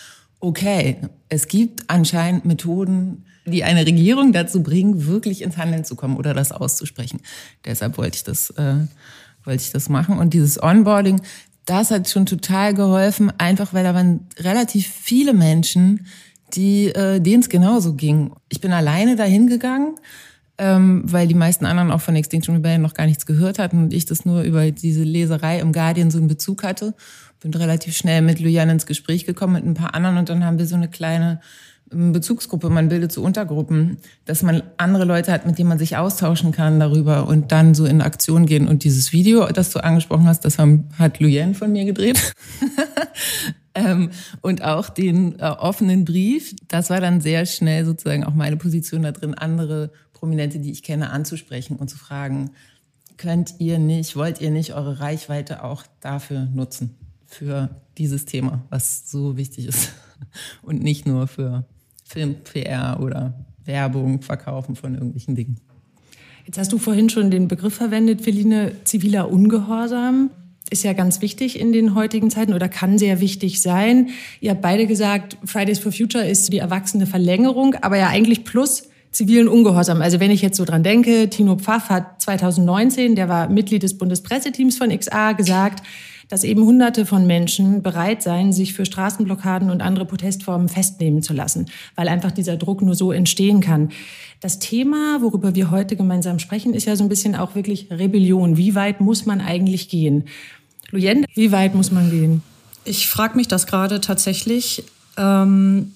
okay, 0.40 0.96
es 1.28 1.46
gibt 1.46 1.82
anscheinend 1.88 2.46
Methoden, 2.46 3.26
die 3.44 3.64
eine 3.64 3.84
Regierung 3.84 4.32
dazu 4.32 4.62
bringen, 4.62 5.04
wirklich 5.04 5.42
ins 5.42 5.58
Handeln 5.58 5.84
zu 5.84 5.94
kommen 5.94 6.16
oder 6.16 6.32
das 6.32 6.52
auszusprechen. 6.52 7.20
Deshalb 7.66 7.98
wollte 7.98 8.16
ich 8.16 8.24
das, 8.24 8.48
äh, 8.56 8.86
wollte 9.44 9.62
ich 9.62 9.70
das 9.70 9.90
machen. 9.90 10.18
Und 10.18 10.32
dieses 10.32 10.62
Onboarding, 10.62 11.20
das 11.66 11.90
hat 11.90 12.08
schon 12.08 12.24
total 12.24 12.72
geholfen, 12.72 13.30
einfach 13.36 13.74
weil 13.74 13.84
da 13.84 13.92
waren 13.92 14.26
relativ 14.38 14.86
viele 14.86 15.34
Menschen, 15.34 16.06
die, 16.54 16.86
äh, 16.86 17.20
denen 17.20 17.42
es 17.42 17.50
genauso 17.50 17.92
ging. 17.92 18.32
Ich 18.48 18.62
bin 18.62 18.72
alleine 18.72 19.16
dahin 19.16 19.48
gegangen 19.48 19.96
ähm, 20.58 21.02
weil 21.04 21.28
die 21.28 21.34
meisten 21.34 21.64
anderen 21.64 21.90
auch 21.90 22.00
von 22.00 22.16
Extinction 22.16 22.56
Rebellion 22.56 22.82
noch 22.82 22.94
gar 22.94 23.06
nichts 23.06 23.26
gehört 23.26 23.58
hatten 23.58 23.84
und 23.84 23.92
ich 23.92 24.06
das 24.06 24.24
nur 24.24 24.42
über 24.42 24.70
diese 24.70 25.04
Leserei 25.04 25.60
im 25.60 25.72
Guardian 25.72 26.10
so 26.10 26.18
einen 26.18 26.28
Bezug 26.28 26.64
hatte. 26.64 26.94
Bin 27.40 27.54
relativ 27.54 27.96
schnell 27.96 28.20
mit 28.20 28.40
Lujan 28.40 28.68
ins 28.68 28.86
Gespräch 28.86 29.24
gekommen 29.24 29.54
mit 29.54 29.64
ein 29.64 29.74
paar 29.74 29.94
anderen 29.94 30.18
und 30.18 30.28
dann 30.28 30.44
haben 30.44 30.58
wir 30.58 30.66
so 30.66 30.74
eine 30.74 30.88
kleine 30.88 31.40
ähm, 31.92 32.12
Bezugsgruppe, 32.12 32.70
man 32.70 32.88
bildet 32.88 33.12
so 33.12 33.22
Untergruppen, 33.22 33.98
dass 34.24 34.42
man 34.42 34.62
andere 34.76 35.04
Leute 35.04 35.32
hat, 35.32 35.46
mit 35.46 35.58
denen 35.58 35.68
man 35.68 35.78
sich 35.78 35.96
austauschen 35.96 36.52
kann 36.52 36.80
darüber 36.80 37.28
und 37.28 37.52
dann 37.52 37.74
so 37.74 37.86
in 37.86 38.02
Aktion 38.02 38.46
gehen. 38.46 38.68
Und 38.68 38.84
dieses 38.84 39.12
Video, 39.12 39.46
das 39.46 39.70
du 39.70 39.82
angesprochen 39.82 40.26
hast, 40.26 40.44
das 40.44 40.58
haben, 40.58 40.88
hat 40.98 41.20
Luyen 41.20 41.54
von 41.54 41.72
mir 41.72 41.84
gedreht. 41.84 42.34
ähm, 43.74 44.10
und 44.40 44.62
auch 44.62 44.88
den 44.88 45.38
äh, 45.38 45.44
offenen 45.44 46.04
Brief, 46.04 46.54
das 46.68 46.90
war 46.90 47.00
dann 47.00 47.20
sehr 47.20 47.46
schnell 47.46 47.84
sozusagen 47.84 48.24
auch 48.24 48.34
meine 48.34 48.56
Position 48.56 49.02
da 49.02 49.12
drin, 49.12 49.34
andere 49.34 49.90
Prominente, 50.18 50.58
die 50.58 50.72
ich 50.72 50.82
kenne, 50.82 51.10
anzusprechen 51.10 51.76
und 51.76 51.88
zu 51.88 51.96
fragen, 51.96 52.50
könnt 53.16 53.54
ihr 53.58 53.78
nicht, 53.78 54.16
wollt 54.16 54.40
ihr 54.40 54.50
nicht 54.50 54.74
eure 54.74 55.00
Reichweite 55.00 55.62
auch 55.62 55.84
dafür 56.00 56.46
nutzen, 56.54 56.94
für 57.26 57.70
dieses 57.98 58.24
Thema, 58.24 58.62
was 58.70 59.10
so 59.10 59.36
wichtig 59.36 59.66
ist 59.66 59.92
und 60.62 60.82
nicht 60.82 61.06
nur 61.06 61.26
für 61.26 61.64
Film, 62.04 62.36
PR 62.42 63.00
oder 63.00 63.34
Werbung, 63.64 64.22
Verkaufen 64.22 64.74
von 64.76 64.94
irgendwelchen 64.94 65.34
Dingen. 65.34 65.60
Jetzt 66.46 66.58
hast 66.58 66.72
du 66.72 66.78
vorhin 66.78 67.10
schon 67.10 67.30
den 67.30 67.46
Begriff 67.46 67.74
verwendet, 67.74 68.22
Feline, 68.22 68.72
ziviler 68.84 69.30
Ungehorsam 69.30 70.30
ist 70.70 70.84
ja 70.84 70.92
ganz 70.92 71.20
wichtig 71.22 71.58
in 71.58 71.72
den 71.72 71.94
heutigen 71.94 72.30
Zeiten 72.30 72.52
oder 72.52 72.68
kann 72.68 72.98
sehr 72.98 73.20
wichtig 73.20 73.62
sein. 73.62 74.10
Ihr 74.40 74.50
habt 74.50 74.62
beide 74.62 74.86
gesagt, 74.86 75.38
Fridays 75.44 75.78
for 75.78 75.92
Future 75.92 76.26
ist 76.26 76.52
die 76.52 76.58
erwachsene 76.58 77.06
Verlängerung, 77.06 77.74
aber 77.76 77.96
ja 77.96 78.08
eigentlich 78.08 78.44
plus 78.44 78.87
zivilen 79.12 79.48
Ungehorsam. 79.48 80.02
Also 80.02 80.20
wenn 80.20 80.30
ich 80.30 80.42
jetzt 80.42 80.56
so 80.56 80.64
dran 80.64 80.82
denke, 80.82 81.30
Tino 81.30 81.56
Pfaff 81.56 81.88
hat 81.88 82.20
2019, 82.22 83.14
der 83.14 83.28
war 83.28 83.48
Mitglied 83.48 83.82
des 83.82 83.98
Bundespresseteams 83.98 84.76
von 84.76 84.96
XA, 84.96 85.32
gesagt, 85.32 85.82
dass 86.28 86.44
eben 86.44 86.62
Hunderte 86.62 87.06
von 87.06 87.26
Menschen 87.26 87.82
bereit 87.82 88.22
seien, 88.22 88.52
sich 88.52 88.74
für 88.74 88.84
Straßenblockaden 88.84 89.70
und 89.70 89.80
andere 89.80 90.04
Protestformen 90.04 90.68
festnehmen 90.68 91.22
zu 91.22 91.32
lassen, 91.32 91.66
weil 91.96 92.08
einfach 92.08 92.32
dieser 92.32 92.56
Druck 92.56 92.82
nur 92.82 92.94
so 92.94 93.12
entstehen 93.12 93.60
kann. 93.60 93.90
Das 94.40 94.58
Thema, 94.58 95.22
worüber 95.22 95.54
wir 95.54 95.70
heute 95.70 95.96
gemeinsam 95.96 96.38
sprechen, 96.38 96.74
ist 96.74 96.84
ja 96.84 96.96
so 96.96 97.04
ein 97.04 97.08
bisschen 97.08 97.34
auch 97.34 97.54
wirklich 97.54 97.88
Rebellion. 97.90 98.56
Wie 98.56 98.74
weit 98.74 99.00
muss 99.00 99.26
man 99.26 99.40
eigentlich 99.40 99.88
gehen? 99.88 100.24
Luyen, 100.90 101.24
wie 101.34 101.50
weit 101.50 101.74
muss 101.74 101.90
man 101.90 102.10
gehen? 102.10 102.42
Ich 102.84 103.08
frage 103.08 103.36
mich 103.36 103.48
das 103.48 103.66
gerade 103.66 104.00
tatsächlich. 104.00 104.84
Ähm, 105.16 105.92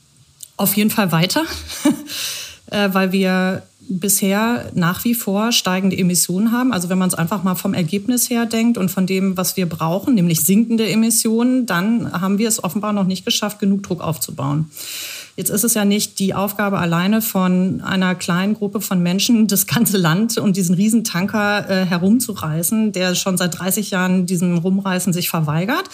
auf 0.57 0.76
jeden 0.76 0.90
Fall 0.90 1.12
weiter. 1.12 1.45
äh, 2.73 2.88
weil 2.93 3.12
wir 3.12 3.62
bisher 3.88 4.71
nach 4.75 5.05
wie 5.05 5.14
vor 5.14 5.52
steigende 5.52 5.99
Emissionen 5.99 6.52
haben. 6.52 6.73
Also 6.73 6.88
wenn 6.88 6.99
man 6.99 7.09
es 7.09 7.14
einfach 7.14 7.43
mal 7.43 7.55
vom 7.55 7.75
Ergebnis 7.75 8.31
her 8.31 8.47
denkt 8.47 8.79
und 8.79 8.91
von 8.91 9.07
dem, 9.07 9.37
was 9.37 9.57
wir 9.57 9.69
brauchen, 9.69 10.14
nämlich 10.14 10.41
sinkende 10.41 10.88
Emissionen, 10.88 11.67
dann 11.67 12.21
haben 12.21 12.38
wir 12.38 12.49
es 12.49 12.62
offenbar 12.62 12.93
noch 12.93 13.07
nicht 13.07 13.25
geschafft, 13.25 13.59
genug 13.59 13.83
Druck 13.83 14.00
aufzubauen. 14.00 14.71
Jetzt 15.35 15.49
ist 15.49 15.64
es 15.64 15.73
ja 15.73 15.87
nicht 15.87 16.19
die 16.19 16.35
Aufgabe 16.35 16.79
alleine 16.79 17.23
von 17.23 17.81
einer 17.81 18.14
kleinen 18.14 18.55
Gruppe 18.55 18.81
von 18.81 19.02
Menschen, 19.02 19.47
das 19.49 19.67
ganze 19.67 19.99
Land 19.99 20.38
und 20.38 20.57
diesen 20.57 20.75
Riesentanker 20.75 21.69
äh, 21.69 21.85
herumzureißen, 21.87 22.93
der 22.93 23.14
schon 23.14 23.37
seit 23.37 23.59
30 23.59 23.91
Jahren 23.91 24.26
diesem 24.26 24.59
Rumreißen 24.59 25.12
sich 25.12 25.29
verweigert. 25.29 25.85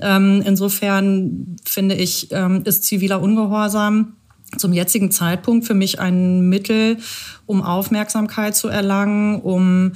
Ähm, 0.00 0.42
insofern 0.44 1.56
finde 1.64 1.94
ich, 1.94 2.28
ähm, 2.32 2.62
ist 2.64 2.84
ziviler 2.84 3.20
Ungehorsam 3.20 4.14
zum 4.56 4.72
jetzigen 4.72 5.10
Zeitpunkt 5.10 5.66
für 5.66 5.74
mich 5.74 6.00
ein 6.00 6.48
Mittel, 6.48 6.98
um 7.46 7.62
Aufmerksamkeit 7.62 8.56
zu 8.56 8.68
erlangen, 8.68 9.40
um 9.40 9.92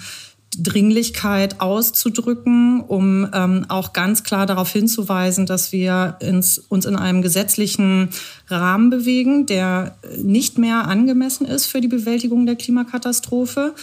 Dringlichkeit 0.59 1.61
auszudrücken, 1.61 2.80
um 2.80 3.28
ähm, 3.33 3.66
auch 3.69 3.92
ganz 3.92 4.25
klar 4.25 4.47
darauf 4.47 4.73
hinzuweisen, 4.73 5.47
dass 5.47 5.71
wir 5.71 6.16
ins, 6.21 6.59
uns 6.59 6.87
in 6.87 6.97
einem 6.97 7.23
gesetzlichen 7.23 8.09
Rahmen 8.49 8.90
bewegen, 8.90 9.47
der 9.47 9.97
nicht 10.21 10.59
mehr 10.59 10.88
angemessen 10.88 11.47
ist 11.47 11.66
für 11.66 11.80
die 11.80 11.88
Bewältigung 11.88 12.47
der 12.47 12.57
Klimakatastrophe 12.57 13.75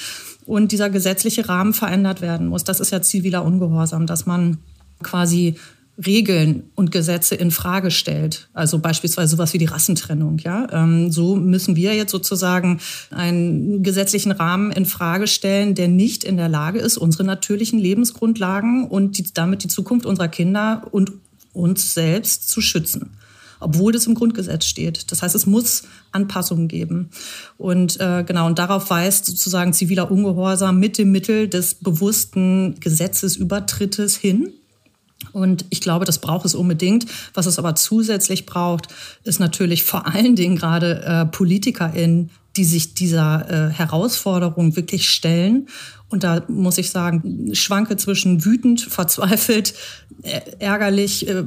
und 0.46 0.74
dieser 0.74 0.90
gesetzliche 0.90 1.48
Rahmen 1.48 1.74
verändert 1.74 2.22
werden 2.22 2.48
muss. 2.48 2.66
Das 2.66 2.82
ist 2.82 2.92
ja 2.92 3.02
ziviler 3.02 3.46
Ungehorsam, 3.46 4.06
dass 4.06 4.26
man 4.26 4.58
quasi 5.02 5.56
Regeln 6.06 6.70
und 6.75 6.92
Gesetze 6.92 7.36
in 7.36 7.50
Frage 7.50 7.89
stellt. 7.89 8.50
Also 8.54 8.80
beispielsweise 8.80 9.32
sowas 9.32 9.54
wie 9.54 9.58
die 9.58 9.66
Rassentrennung. 9.66 10.38
Ja, 10.39 10.68
ähm, 10.72 11.12
so 11.12 11.36
müssen 11.36 11.75
wir 11.75 11.96
jetzt 11.96 12.12
sozusagen 12.12 12.80
einen 13.10 13.82
gesetzlichen 13.82 14.32
Rahmen 14.32 14.72
in 14.72 14.86
Frage 14.86 15.27
stellen, 15.27 15.74
der 15.74 15.88
nicht 15.88 16.24
in 16.24 16.38
der 16.38 16.50
Lage 16.50 16.80
ist, 16.80 16.98
unsere 16.98 17.24
natürlichen 17.24 17.80
Lebensgrundlagen 17.80 18.88
und 18.88 19.18
die, 19.18 19.25
damit 19.34 19.63
die 19.63 19.70
Zukunft 19.70 20.06
unserer 20.06 20.27
Kinder 20.27 20.88
und 20.92 21.12
uns 21.54 21.94
selbst 21.94 22.50
zu 22.50 22.62
schützen 22.62 23.18
obwohl 23.60 23.92
das 23.92 24.06
im 24.06 24.16
Grundgesetz 24.16 24.66
steht. 24.66 25.12
Das 25.12 25.22
heißt, 25.22 25.36
es 25.36 25.46
muss 25.46 25.84
Anpassungen 26.12 26.68
geben. 26.68 27.10
Und 27.58 28.00
äh, 28.00 28.24
genau, 28.24 28.46
und 28.46 28.60
darauf 28.60 28.89
weist 28.89 29.25
sozusagen 29.25 29.74
ziviler 29.74 30.12
Ungehorsam 30.12 30.80
mit 30.80 30.98
dem 30.98 31.12
Mittel 31.12 31.48
des 31.48 31.75
bewussten 31.75 32.80
Gesetzesübertrittes 32.80 34.16
hin. 34.16 34.54
Und 35.32 35.66
ich 35.70 35.82
glaube, 35.82 36.06
das 36.06 36.20
braucht 36.20 36.46
es 36.46 36.56
unbedingt. 36.56 37.06
Was 37.34 37.46
es 37.46 37.58
aber 37.60 37.76
zusätzlich 37.76 38.46
braucht, 38.46 38.88
ist 39.24 39.40
natürlich 39.40 39.84
vor 39.84 40.06
allen 40.06 40.36
Dingen 40.36 40.58
gerade 40.58 41.02
äh, 41.04 41.26
PolitikerInnen, 41.26 42.30
die 42.56 42.64
sich 42.64 42.94
dieser 42.94 43.50
äh, 43.50 43.72
Herausforderung 43.72 44.76
wirklich 44.76 45.10
stellen 45.10 45.68
und 46.10 46.24
da 46.24 46.44
muss 46.48 46.78
ich 46.78 46.90
sagen, 46.90 47.50
schwanke 47.54 47.98
zwischen 47.98 48.46
wütend, 48.46 48.82
verzweifelt, 48.82 49.74
ärgerlich, 50.60 51.28
äh, 51.28 51.44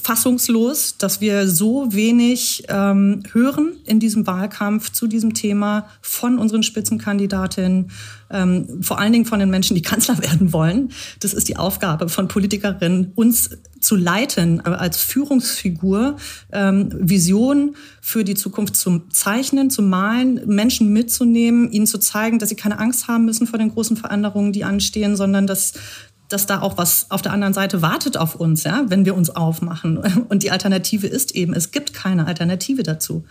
fassungslos, 0.00 0.96
dass 0.96 1.20
wir 1.20 1.48
so 1.48 1.92
wenig 1.92 2.64
ähm, 2.68 3.24
hören 3.32 3.72
in 3.84 3.98
diesem 3.98 4.26
Wahlkampf 4.28 4.92
zu 4.92 5.08
diesem 5.08 5.34
Thema 5.34 5.88
von 6.00 6.38
unseren 6.38 6.62
Spitzenkandidatinnen, 6.62 7.90
ähm, 8.30 8.82
vor 8.82 9.00
allen 9.00 9.12
Dingen 9.12 9.24
von 9.24 9.40
den 9.40 9.50
Menschen, 9.50 9.74
die 9.74 9.82
Kanzler 9.82 10.18
werden 10.22 10.52
wollen. 10.52 10.92
Das 11.18 11.34
ist 11.34 11.48
die 11.48 11.56
Aufgabe 11.56 12.08
von 12.08 12.28
Politikerinnen, 12.28 13.12
uns 13.16 13.50
zu 13.80 13.96
leiten, 13.96 14.60
äh, 14.64 14.70
als 14.70 14.98
Führungsfigur, 14.98 16.16
ähm, 16.52 16.90
Vision 16.94 17.74
für 18.00 18.24
die 18.24 18.34
Zukunft 18.34 18.76
zu 18.76 19.00
zeichnen, 19.10 19.70
zu 19.70 19.82
malen, 19.82 20.40
Menschen 20.46 20.92
mitzunehmen, 20.92 21.70
ihnen 21.72 21.86
zu 21.86 21.98
zeigen, 21.98 22.38
dass 22.38 22.48
sie 22.48 22.56
keine 22.56 22.78
Angst 22.78 23.08
haben 23.08 23.24
müssen 23.24 23.47
vor 23.48 23.58
den 23.58 23.72
großen 23.72 23.96
Veränderungen, 23.96 24.52
die 24.52 24.64
anstehen, 24.64 25.16
sondern 25.16 25.46
dass 25.46 25.74
dass 26.28 26.44
da 26.44 26.60
auch 26.60 26.76
was 26.76 27.10
auf 27.10 27.22
der 27.22 27.32
anderen 27.32 27.54
Seite 27.54 27.80
wartet 27.82 28.16
auf 28.16 28.34
uns, 28.34 28.64
ja, 28.64 28.84
wenn 28.88 29.04
wir 29.04 29.14
uns 29.14 29.30
aufmachen. 29.30 29.96
Und 30.28 30.42
die 30.42 30.50
Alternative 30.50 31.06
ist 31.06 31.34
eben, 31.34 31.54
es 31.54 31.70
gibt 31.70 31.94
keine 31.94 32.26
Alternative 32.26 32.82
dazu. 32.82 33.24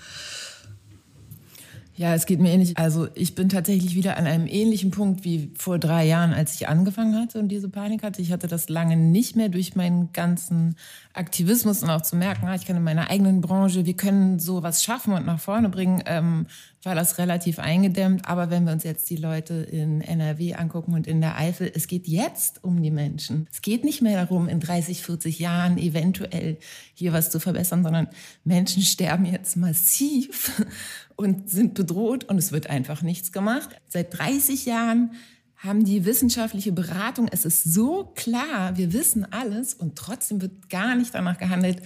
Ja, 1.97 2.13
es 2.13 2.27
geht 2.27 2.39
mir 2.39 2.51
ähnlich. 2.51 2.77
Also 2.77 3.07
ich 3.15 3.33
bin 3.33 3.50
tatsächlich 3.50 3.95
wieder 3.95 4.17
an 4.17 4.27
einem 4.27 4.45
ähnlichen 4.45 4.91
Punkt 4.91 5.24
wie 5.24 5.51
vor 5.57 5.79
drei 5.79 6.05
Jahren, 6.05 6.31
als 6.31 6.53
ich 6.53 6.67
angefangen 6.67 7.15
hatte 7.19 7.39
und 7.39 7.47
diese 7.47 7.69
Panik 7.69 8.03
hatte. 8.03 8.21
Ich 8.21 8.31
hatte 8.31 8.47
das 8.47 8.69
lange 8.69 8.95
nicht 8.95 9.36
mehr 9.36 9.50
durch 9.50 9.75
meinen 9.75 10.13
ganzen 10.13 10.75
Aktivismus 11.13 11.81
und 11.81 11.89
auch 11.89 12.03
zu 12.03 12.15
merken, 12.15 12.45
ah, 12.47 12.53
ich 12.53 12.67
kann 12.67 12.77
in 12.77 12.83
meiner 12.83 13.09
eigenen 13.09 13.41
Branche, 13.41 13.88
wir 13.88 13.95
können 13.95 14.38
sowas 14.38 14.83
schaffen 14.83 15.13
und 15.13 15.25
nach 15.25 15.39
vorne 15.39 15.69
bringen, 15.69 16.03
ähm, 16.05 16.45
war 16.88 16.96
das 16.96 17.17
relativ 17.17 17.60
eingedämmt. 17.60 18.27
Aber 18.29 18.50
wenn 18.50 18.63
wir 18.63 18.72
uns 18.72 18.86
jetzt 18.86 19.10
die 19.10 19.17
Leute 19.17 19.53
in 19.53 20.00
NRW 20.00 20.53
angucken 20.53 20.94
und 20.94 21.06
in 21.06 21.20
der 21.20 21.38
Eifel, 21.38 21.70
es 21.75 21.88
geht 21.88 22.08
jetzt 22.08 22.63
um 22.63 22.82
die 22.82 22.91
Menschen. 22.91 23.46
Es 23.51 23.62
geht 23.62 23.84
nicht 23.84 24.01
mehr 24.01 24.24
darum, 24.24 24.48
in 24.48 24.62
30, 24.62 25.03
40 25.03 25.38
Jahren 25.38 25.77
eventuell 25.77 26.58
hier 26.94 27.12
was 27.12 27.29
zu 27.29 27.41
verbessern, 27.41 27.84
sondern 27.84 28.08
Menschen 28.46 28.82
sterben 28.82 29.25
jetzt 29.25 29.58
massiv 29.58 30.63
und 31.17 31.50
sind 31.50 31.74
bedroht 31.74 32.24
und 32.24 32.38
es 32.38 32.53
wird 32.53 32.70
einfach 32.70 33.01
nichts 33.01 33.34
gemacht. 33.34 33.70
Seit 33.89 34.17
30 34.17 34.65
Jahren 34.65 35.12
haben 35.58 35.84
die 35.84 36.06
wissenschaftliche 36.06 36.72
Beratung, 36.72 37.27
es 37.29 37.44
ist 37.44 37.65
so 37.65 38.13
klar, 38.15 38.77
wir 38.77 38.94
wissen 38.94 39.25
alles 39.34 39.74
und 39.74 39.98
trotzdem 39.98 40.41
wird 40.41 40.70
gar 40.70 40.96
nicht 40.96 41.13
danach 41.13 41.38
gehandelt. 41.38 41.82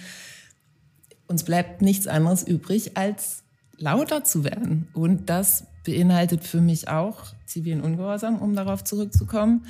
Uns 1.25 1.43
bleibt 1.43 1.81
nichts 1.81 2.05
anderes 2.05 2.43
übrig, 2.43 2.97
als 2.97 3.41
lauter 3.81 4.23
zu 4.23 4.43
werden. 4.43 4.87
Und 4.93 5.29
das 5.29 5.65
beinhaltet 5.83 6.43
für 6.43 6.61
mich 6.61 6.87
auch 6.87 7.23
zivilen 7.45 7.81
Ungehorsam, 7.81 8.39
um 8.39 8.55
darauf 8.55 8.83
zurückzukommen. 8.83 9.65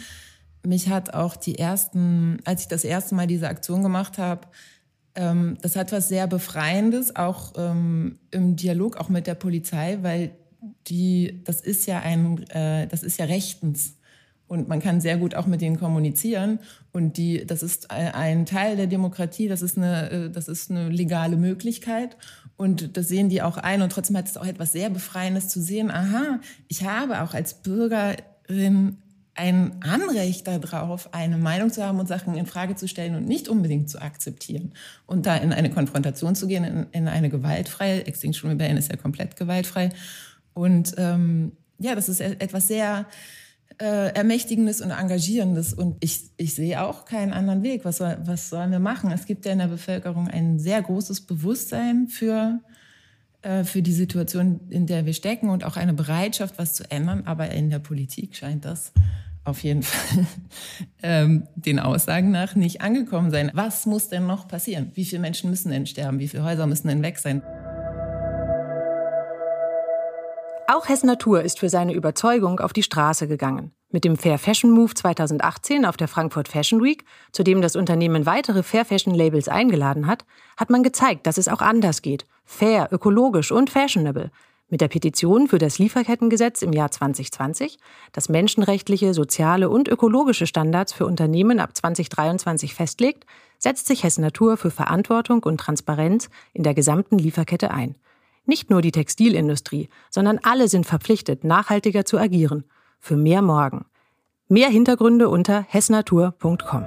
Mich 0.63 0.89
hat 0.89 1.13
auch 1.13 1.36
die 1.36 1.58
ersten, 1.58 2.38
als 2.46 2.62
ich 2.62 2.68
das 2.68 2.84
erste 2.84 3.15
Mal 3.15 3.27
diese 3.27 3.48
Aktion 3.48 3.82
gemacht 3.82 4.18
habe, 4.18 4.48
ähm, 5.15 5.58
das 5.62 5.75
hat 5.75 5.91
was 5.91 6.08
sehr 6.08 6.27
Befreiendes, 6.27 7.15
auch 7.15 7.53
ähm, 7.58 8.20
im 8.32 8.56
Dialog 8.56 8.98
auch 8.98 9.10
mit 9.10 9.27
der 9.27 9.36
Polizei, 9.36 10.00
weil 10.01 10.32
die, 10.88 11.41
das 11.44 11.62
ist 11.62 11.88
ja 11.88 12.00
ein, 12.00 12.44
äh, 12.50 12.88
das 12.88 13.03
ist 13.03 13.18
ja 13.18 13.25
rechtens. 13.25 13.98
Und 14.48 14.68
man 14.68 14.82
kann 14.82 15.00
sehr 15.00 15.18
gut 15.18 15.34
auch 15.34 15.48
mit 15.48 15.62
denen 15.62 15.80
kommunizieren. 15.80 16.60
Und 16.91 17.15
die, 17.15 17.46
das 17.46 17.63
ist 17.63 17.89
ein 17.89 18.46
Teil 18.46 18.75
der 18.75 18.88
Demokratie, 18.88 19.48
das 19.48 19.62
ist 19.62 19.77
eine, 19.77 20.10
äh, 20.12 20.30
das 20.30 20.50
ist 20.50 20.70
eine 20.70 20.89
legale 20.89 21.38
Möglichkeit. 21.38 22.18
Und 22.62 22.96
das 22.96 23.08
sehen 23.08 23.30
die 23.30 23.41
auch 23.41 23.58
ein. 23.58 23.82
Und 23.82 23.91
trotzdem 23.91 24.15
hat 24.15 24.27
es 24.27 24.38
auch 24.38 24.46
etwas 24.46 24.72
sehr 24.72 24.91
Befreiendes 24.91 25.48
zu 25.48 25.60
sehen. 25.60 25.89
Aha, 25.89 26.39
ich 26.68 26.86
habe 26.86 27.24
auch 27.24 27.34
als 27.34 27.56
Bürgerin 27.56 28.98
ein 29.34 29.82
Anrecht 29.82 30.46
darauf, 30.46 31.12
eine 31.12 31.39
Meinung 31.39 31.72
zu 31.72 31.84
haben 31.84 32.00
und 32.00 32.08
Sachen 32.08 32.36
in 32.36 32.46
Frage 32.46 32.75
zu 32.75 32.88
stellen 32.88 33.15
und 33.15 33.27
nicht 33.27 33.50
unbedingt 33.50 33.89
zu 33.89 34.00
akzeptieren. 34.00 34.74
Und 35.08 35.25
da 35.25 35.38
in 35.38 35.53
eine 35.53 35.72
Konfrontation 35.72 36.36
zu 36.36 36.46
gehen, 36.46 36.63
in, 36.63 36.86
in 36.91 37.08
eine 37.08 37.32
gewaltfreie, 37.32 38.06
Extinction 38.06 38.51
Rebellion 38.51 38.77
ist 38.77 38.91
ja 38.91 38.96
komplett 38.96 39.38
gewaltfrei. 39.38 39.89
Und 40.53 40.94
ähm, 41.00 41.53
ja, 41.80 41.96
das 41.96 42.10
ist 42.10 42.22
e-, 42.22 42.36
etwas 42.38 42.68
sehr 42.68 43.08
äh, 43.82 44.14
Ermächtigendes 44.14 44.80
und 44.82 44.92
Engagierendes. 44.92 45.74
Und 45.74 45.98
ich, 46.02 46.30
ich 46.38 46.54
sehe 46.54 46.82
auch 46.84 47.06
keinen 47.06 47.34
anderen 47.34 47.64
Weg. 47.64 47.84
Was, 47.84 47.98
soll, 47.98 48.16
was 48.24 48.50
sollen 48.50 48.72
wir 48.72 48.80
machen? 48.80 49.12
Es 49.12 49.26
gibt 49.26 49.46
ja 49.46 49.52
in 49.52 49.58
der 49.58 49.68
Bevölkerung 49.68 50.28
ein 50.28 50.60
sehr 50.60 50.82
großes 50.82 51.22
Bewusstsein 51.22 52.08
für, 52.08 52.60
äh, 53.42 53.64
für 53.64 53.82
die 53.82 53.92
Situation, 53.92 54.60
in 54.70 54.86
der 54.86 55.08
wir 55.08 55.14
stecken 55.14 55.50
und 55.50 55.64
auch 55.64 55.78
eine 55.78 55.94
Bereitschaft, 55.94 56.60
was 56.60 56.76
zu 56.76 56.90
ändern. 56.92 57.24
Aber 57.26 57.50
in 57.50 57.72
der 57.72 57.80
Politik 57.80 58.36
scheint 58.36 58.66
das 58.66 58.94
auf 59.44 59.64
jeden 59.64 59.82
Fall 59.84 60.28
ähm, 61.02 61.48
den 61.56 61.80
Aussagen 61.80 62.30
nach 62.30 62.54
nicht 62.54 62.82
angekommen 62.82 63.32
sein. 63.32 63.50
Was 63.56 63.88
muss 63.88 64.10
denn 64.10 64.28
noch 64.28 64.48
passieren? 64.48 64.92
Wie 64.94 65.06
viele 65.06 65.22
Menschen 65.22 65.50
müssen 65.50 65.72
denn 65.72 65.88
sterben? 65.88 66.20
Wie 66.20 66.28
viele 66.28 66.44
Häuser 66.44 66.68
müssen 66.68 66.88
denn 66.88 67.02
weg 67.02 67.18
sein? 67.18 67.42
Auch 70.74 70.88
Hessen 70.88 71.08
Natur 71.08 71.42
ist 71.42 71.60
für 71.60 71.68
seine 71.68 71.92
Überzeugung 71.92 72.62
auf 72.62 72.72
die 72.72 72.82
Straße 72.82 73.28
gegangen. 73.28 73.74
Mit 73.90 74.06
dem 74.06 74.16
Fair 74.16 74.38
Fashion 74.38 74.72
Move 74.72 74.94
2018 74.94 75.84
auf 75.84 75.98
der 75.98 76.08
Frankfurt 76.08 76.48
Fashion 76.48 76.82
Week, 76.82 77.04
zu 77.34 77.44
dem 77.44 77.62
das 77.62 77.75
Unternehmen 77.75 78.25
weitere 78.25 78.63
Fair 78.63 78.86
Fashion 78.86 79.13
Labels 79.13 79.50
eingeladen 79.50 80.08
hat, 80.08 80.24
hat 80.56 80.70
man 80.70 80.82
gezeigt, 80.82 81.28
dass 81.28 81.38
es 81.38 81.50
auch 81.50 81.60
anders 81.60 82.01
geht. 82.01 82.25
Fair, 82.46 82.88
ökologisch 82.89 83.52
und 83.52 83.69
fashionable. 83.69 84.32
Mit 84.69 84.80
der 84.80 84.88
Petition 84.88 85.50
für 85.50 85.58
das 85.58 85.78
Lieferkettengesetz 85.78 86.62
im 86.62 86.72
Jahr 86.72 86.89
2020, 86.89 87.78
das 88.13 88.30
menschenrechtliche, 88.30 89.13
soziale 89.13 89.69
und 89.69 89.89
ökologische 89.89 90.48
Standards 90.48 90.93
für 90.93 91.06
Unternehmen 91.06 91.60
ab 91.60 91.76
2023 91.76 92.74
festlegt, 92.74 93.26
setzt 93.58 93.88
sich 93.88 94.06
Hessen 94.06 94.22
Natur 94.22 94.56
für 94.56 94.72
Verantwortung 94.72 95.43
und 95.43 95.60
Transparenz 95.60 96.30
in 96.54 96.63
der 96.63 96.74
gesamten 96.74 97.17
Lieferkette 97.17 97.72
ein. 97.72 97.98
Nicht 98.45 98.69
nur 98.69 98.82
die 98.82 98.91
Textilindustrie, 98.91 99.89
sondern 100.10 100.39
alle 100.43 100.67
sind 100.67 100.86
verpflichtet, 100.86 101.43
nachhaltiger 101.43 102.06
zu 102.06 102.17
agieren. 102.17 102.63
Für 102.99 103.15
mehr 103.15 103.41
Morgen. 103.41 103.86
Mehr 104.47 104.69
Hintergründe 104.69 105.30
unter 105.30 105.63
hessnatur.com. 105.69 106.86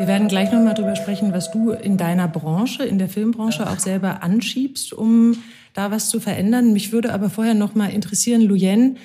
Wir 0.00 0.06
werden 0.06 0.28
gleich 0.28 0.50
nochmal 0.52 0.74
darüber 0.74 0.96
sprechen, 0.96 1.32
was 1.32 1.50
du 1.50 1.72
in 1.72 1.96
deiner 1.96 2.28
Branche, 2.28 2.84
in 2.84 2.98
der 2.98 3.08
Filmbranche 3.08 3.68
auch 3.68 3.78
selber 3.78 4.22
anschiebst, 4.22 4.92
um 4.92 5.36
da 5.74 5.90
was 5.90 6.08
zu 6.08 6.20
verändern. 6.20 6.72
Mich 6.72 6.92
würde 6.92 7.12
aber 7.12 7.28
vorher 7.28 7.54
nochmal 7.54 7.90
interessieren, 7.92 8.40
Luyen, 8.40 8.96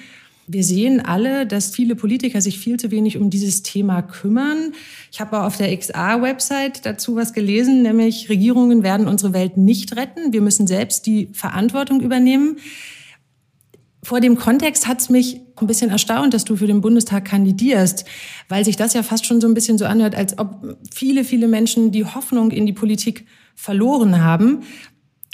wir 0.48 0.64
sehen 0.64 1.02
alle, 1.02 1.48
dass 1.48 1.72
viele 1.72 1.96
Politiker 1.96 2.40
sich 2.40 2.60
viel 2.60 2.80
zu 2.80 2.92
wenig 2.92 3.18
um 3.18 3.30
dieses 3.30 3.64
Thema 3.64 4.02
kümmern. 4.02 4.74
Ich 5.12 5.20
habe 5.20 5.44
auf 5.44 5.58
der 5.58 5.76
XA-Website 5.76 6.86
dazu 6.86 7.16
was 7.16 7.34
gelesen, 7.34 7.82
nämlich 7.82 8.30
Regierungen 8.30 8.84
werden 8.84 9.08
unsere 9.08 9.34
Welt 9.34 9.58
nicht 9.58 9.96
retten. 9.96 10.34
Wir 10.34 10.42
müssen 10.42 10.68
selbst 10.68 11.08
die 11.08 11.30
Verantwortung 11.34 12.00
übernehmen. 12.00 12.58
Vor 14.04 14.20
dem 14.20 14.36
Kontext 14.36 14.88
hat 14.88 15.02
es 15.02 15.10
mich 15.10 15.42
ein 15.56 15.66
bisschen 15.66 15.90
erstaunt, 15.90 16.36
dass 16.36 16.44
du 16.44 16.58
für 16.58 16.68
den 16.68 16.82
Bundestag 16.82 17.26
kandidierst, 17.26 18.06
weil 18.48 18.64
sich 18.64 18.76
das 18.76 18.94
ja 18.94 19.02
fast 19.02 19.26
schon 19.26 19.42
so 19.42 19.48
ein 19.48 19.56
bisschen 19.56 19.80
so 19.80 19.86
anhört, 19.86 20.14
als 20.14 20.38
ob 20.38 20.78
viele, 20.94 21.24
viele 21.24 21.48
Menschen 21.48 21.92
die 21.92 22.06
Hoffnung 22.06 22.52
in 22.52 22.68
die 22.68 22.74
Politik 22.74 23.26
verloren 23.56 24.22
haben. 24.22 24.60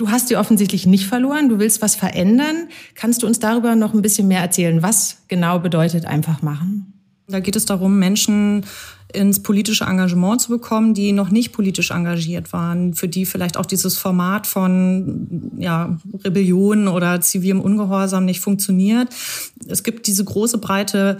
Du 0.02 0.10
hast 0.10 0.30
sie 0.30 0.36
offensichtlich 0.36 0.88
nicht 0.88 1.06
verloren, 1.06 1.48
du 1.48 1.60
willst 1.60 1.84
was 1.84 1.94
verändern. 1.94 2.70
Kannst 2.96 3.22
du 3.22 3.28
uns 3.28 3.38
darüber 3.38 3.76
noch 3.76 3.94
ein 3.94 4.02
bisschen 4.02 4.28
mehr 4.28 4.42
erzählen? 4.42 4.82
Was 4.82 5.18
genau 5.28 5.60
bedeutet 5.60 6.06
einfach 6.06 6.42
machen? 6.42 6.92
Da 7.28 7.40
geht 7.40 7.56
es 7.56 7.66
darum, 7.66 8.00
Menschen 8.00 8.66
ins 9.14 9.44
politische 9.44 9.84
Engagement 9.84 10.42
zu 10.42 10.50
bekommen, 10.50 10.96
die 10.96 11.12
noch 11.12 11.30
nicht 11.30 11.52
politisch 11.52 11.92
engagiert 11.92 12.52
waren, 12.52 12.96
für 12.96 13.08
die 13.08 13.28
vielleicht 13.28 13.58
auch 13.58 13.68
dieses 13.68 14.00
Format 14.00 14.48
von 14.48 15.52
ja, 15.60 16.00
Rebellion 16.26 16.88
oder 16.88 17.22
zivilem 17.22 17.62
Ungehorsam 17.62 18.26
nicht 18.26 18.40
funktioniert. 18.40 19.08
Es 19.68 19.84
gibt 19.84 20.08
diese 20.08 20.26
große 20.26 20.58
breite 20.58 21.20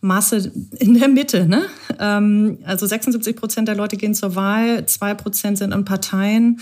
Masse 0.00 0.52
in 0.78 0.98
der 0.98 1.08
Mitte. 1.08 1.46
Ne? 1.46 1.64
Ähm, 1.98 2.58
also 2.64 2.84
76 2.84 3.36
Prozent 3.36 3.68
der 3.68 3.74
Leute 3.74 3.96
gehen 3.96 4.14
zur 4.14 4.36
Wahl, 4.36 4.84
zwei 4.84 5.14
Prozent 5.14 5.56
sind 5.56 5.72
in 5.72 5.86
Parteien 5.86 6.60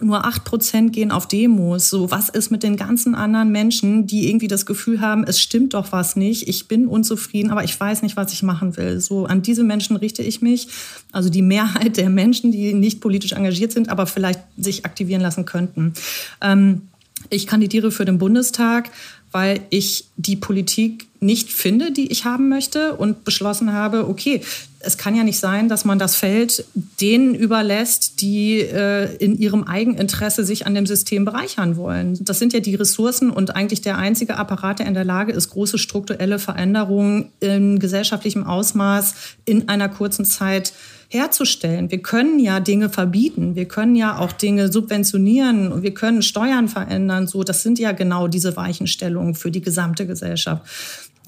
nur 0.00 0.24
acht 0.26 0.44
Prozent 0.44 0.92
gehen 0.92 1.10
auf 1.10 1.28
Demos. 1.28 1.90
So, 1.90 2.10
was 2.10 2.28
ist 2.28 2.50
mit 2.50 2.62
den 2.62 2.76
ganzen 2.76 3.14
anderen 3.14 3.50
Menschen, 3.50 4.06
die 4.06 4.28
irgendwie 4.28 4.48
das 4.48 4.66
Gefühl 4.66 5.00
haben, 5.00 5.24
es 5.24 5.40
stimmt 5.40 5.74
doch 5.74 5.92
was 5.92 6.16
nicht, 6.16 6.48
ich 6.48 6.68
bin 6.68 6.86
unzufrieden, 6.86 7.50
aber 7.50 7.64
ich 7.64 7.78
weiß 7.78 8.02
nicht, 8.02 8.16
was 8.16 8.32
ich 8.32 8.42
machen 8.42 8.76
will. 8.76 9.00
So, 9.00 9.26
an 9.26 9.42
diese 9.42 9.64
Menschen 9.64 9.96
richte 9.96 10.22
ich 10.22 10.42
mich. 10.42 10.68
Also 11.12 11.28
die 11.28 11.42
Mehrheit 11.42 11.96
der 11.96 12.10
Menschen, 12.10 12.52
die 12.52 12.74
nicht 12.74 13.00
politisch 13.00 13.32
engagiert 13.32 13.72
sind, 13.72 13.88
aber 13.88 14.06
vielleicht 14.06 14.40
sich 14.56 14.84
aktivieren 14.84 15.22
lassen 15.22 15.44
könnten. 15.44 15.94
Ähm, 16.40 16.82
ich 17.30 17.46
kandidiere 17.46 17.90
für 17.90 18.04
den 18.04 18.18
Bundestag 18.18 18.90
weil 19.36 19.60
ich 19.68 20.06
die 20.16 20.36
Politik 20.36 21.08
nicht 21.20 21.52
finde, 21.52 21.92
die 21.92 22.10
ich 22.10 22.24
haben 22.24 22.48
möchte 22.48 22.94
und 22.94 23.24
beschlossen 23.24 23.72
habe, 23.72 24.08
okay, 24.08 24.40
es 24.86 24.96
kann 24.96 25.14
ja 25.14 25.24
nicht 25.24 25.38
sein, 25.38 25.68
dass 25.68 25.84
man 25.84 25.98
das 25.98 26.14
Feld 26.14 26.64
denen 27.00 27.34
überlässt, 27.34 28.20
die 28.20 28.60
äh, 28.60 29.14
in 29.16 29.36
ihrem 29.36 29.64
Eigeninteresse 29.64 30.44
sich 30.44 30.66
an 30.66 30.74
dem 30.74 30.86
System 30.86 31.24
bereichern 31.24 31.76
wollen. 31.76 32.16
Das 32.20 32.38
sind 32.38 32.52
ja 32.52 32.60
die 32.60 32.74
Ressourcen 32.74 33.30
und 33.30 33.56
eigentlich 33.56 33.80
der 33.80 33.98
einzige 33.98 34.36
Apparat, 34.36 34.78
der 34.78 34.86
in 34.86 34.94
der 34.94 35.04
Lage 35.04 35.32
ist, 35.32 35.50
große 35.50 35.78
strukturelle 35.78 36.38
Veränderungen 36.38 37.30
in 37.40 37.78
gesellschaftlichem 37.78 38.44
Ausmaß 38.44 39.14
in 39.44 39.68
einer 39.68 39.88
kurzen 39.88 40.24
Zeit 40.24 40.72
herzustellen. 41.08 41.90
Wir 41.90 42.02
können 42.02 42.38
ja 42.38 42.60
Dinge 42.60 42.88
verbieten, 42.88 43.54
wir 43.54 43.66
können 43.66 43.94
ja 43.94 44.18
auch 44.18 44.32
Dinge 44.32 44.72
subventionieren 44.72 45.72
und 45.72 45.82
wir 45.82 45.94
können 45.94 46.22
Steuern 46.22 46.68
verändern. 46.68 47.26
So, 47.26 47.44
das 47.44 47.62
sind 47.62 47.78
ja 47.78 47.92
genau 47.92 48.28
diese 48.28 48.56
Weichenstellungen 48.56 49.34
für 49.34 49.50
die 49.50 49.60
gesamte 49.60 50.06
Gesellschaft. 50.06 50.62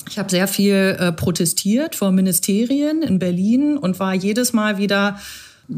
Ich 0.08 0.18
habe 0.18 0.30
sehr 0.30 0.48
viel 0.48 0.96
äh, 0.98 1.12
protestiert 1.12 1.94
vor 1.94 2.12
Ministerien 2.12 3.02
in 3.02 3.18
Berlin 3.18 3.76
und 3.76 4.00
war 4.00 4.14
jedes 4.14 4.52
Mal 4.52 4.78
wieder 4.78 5.18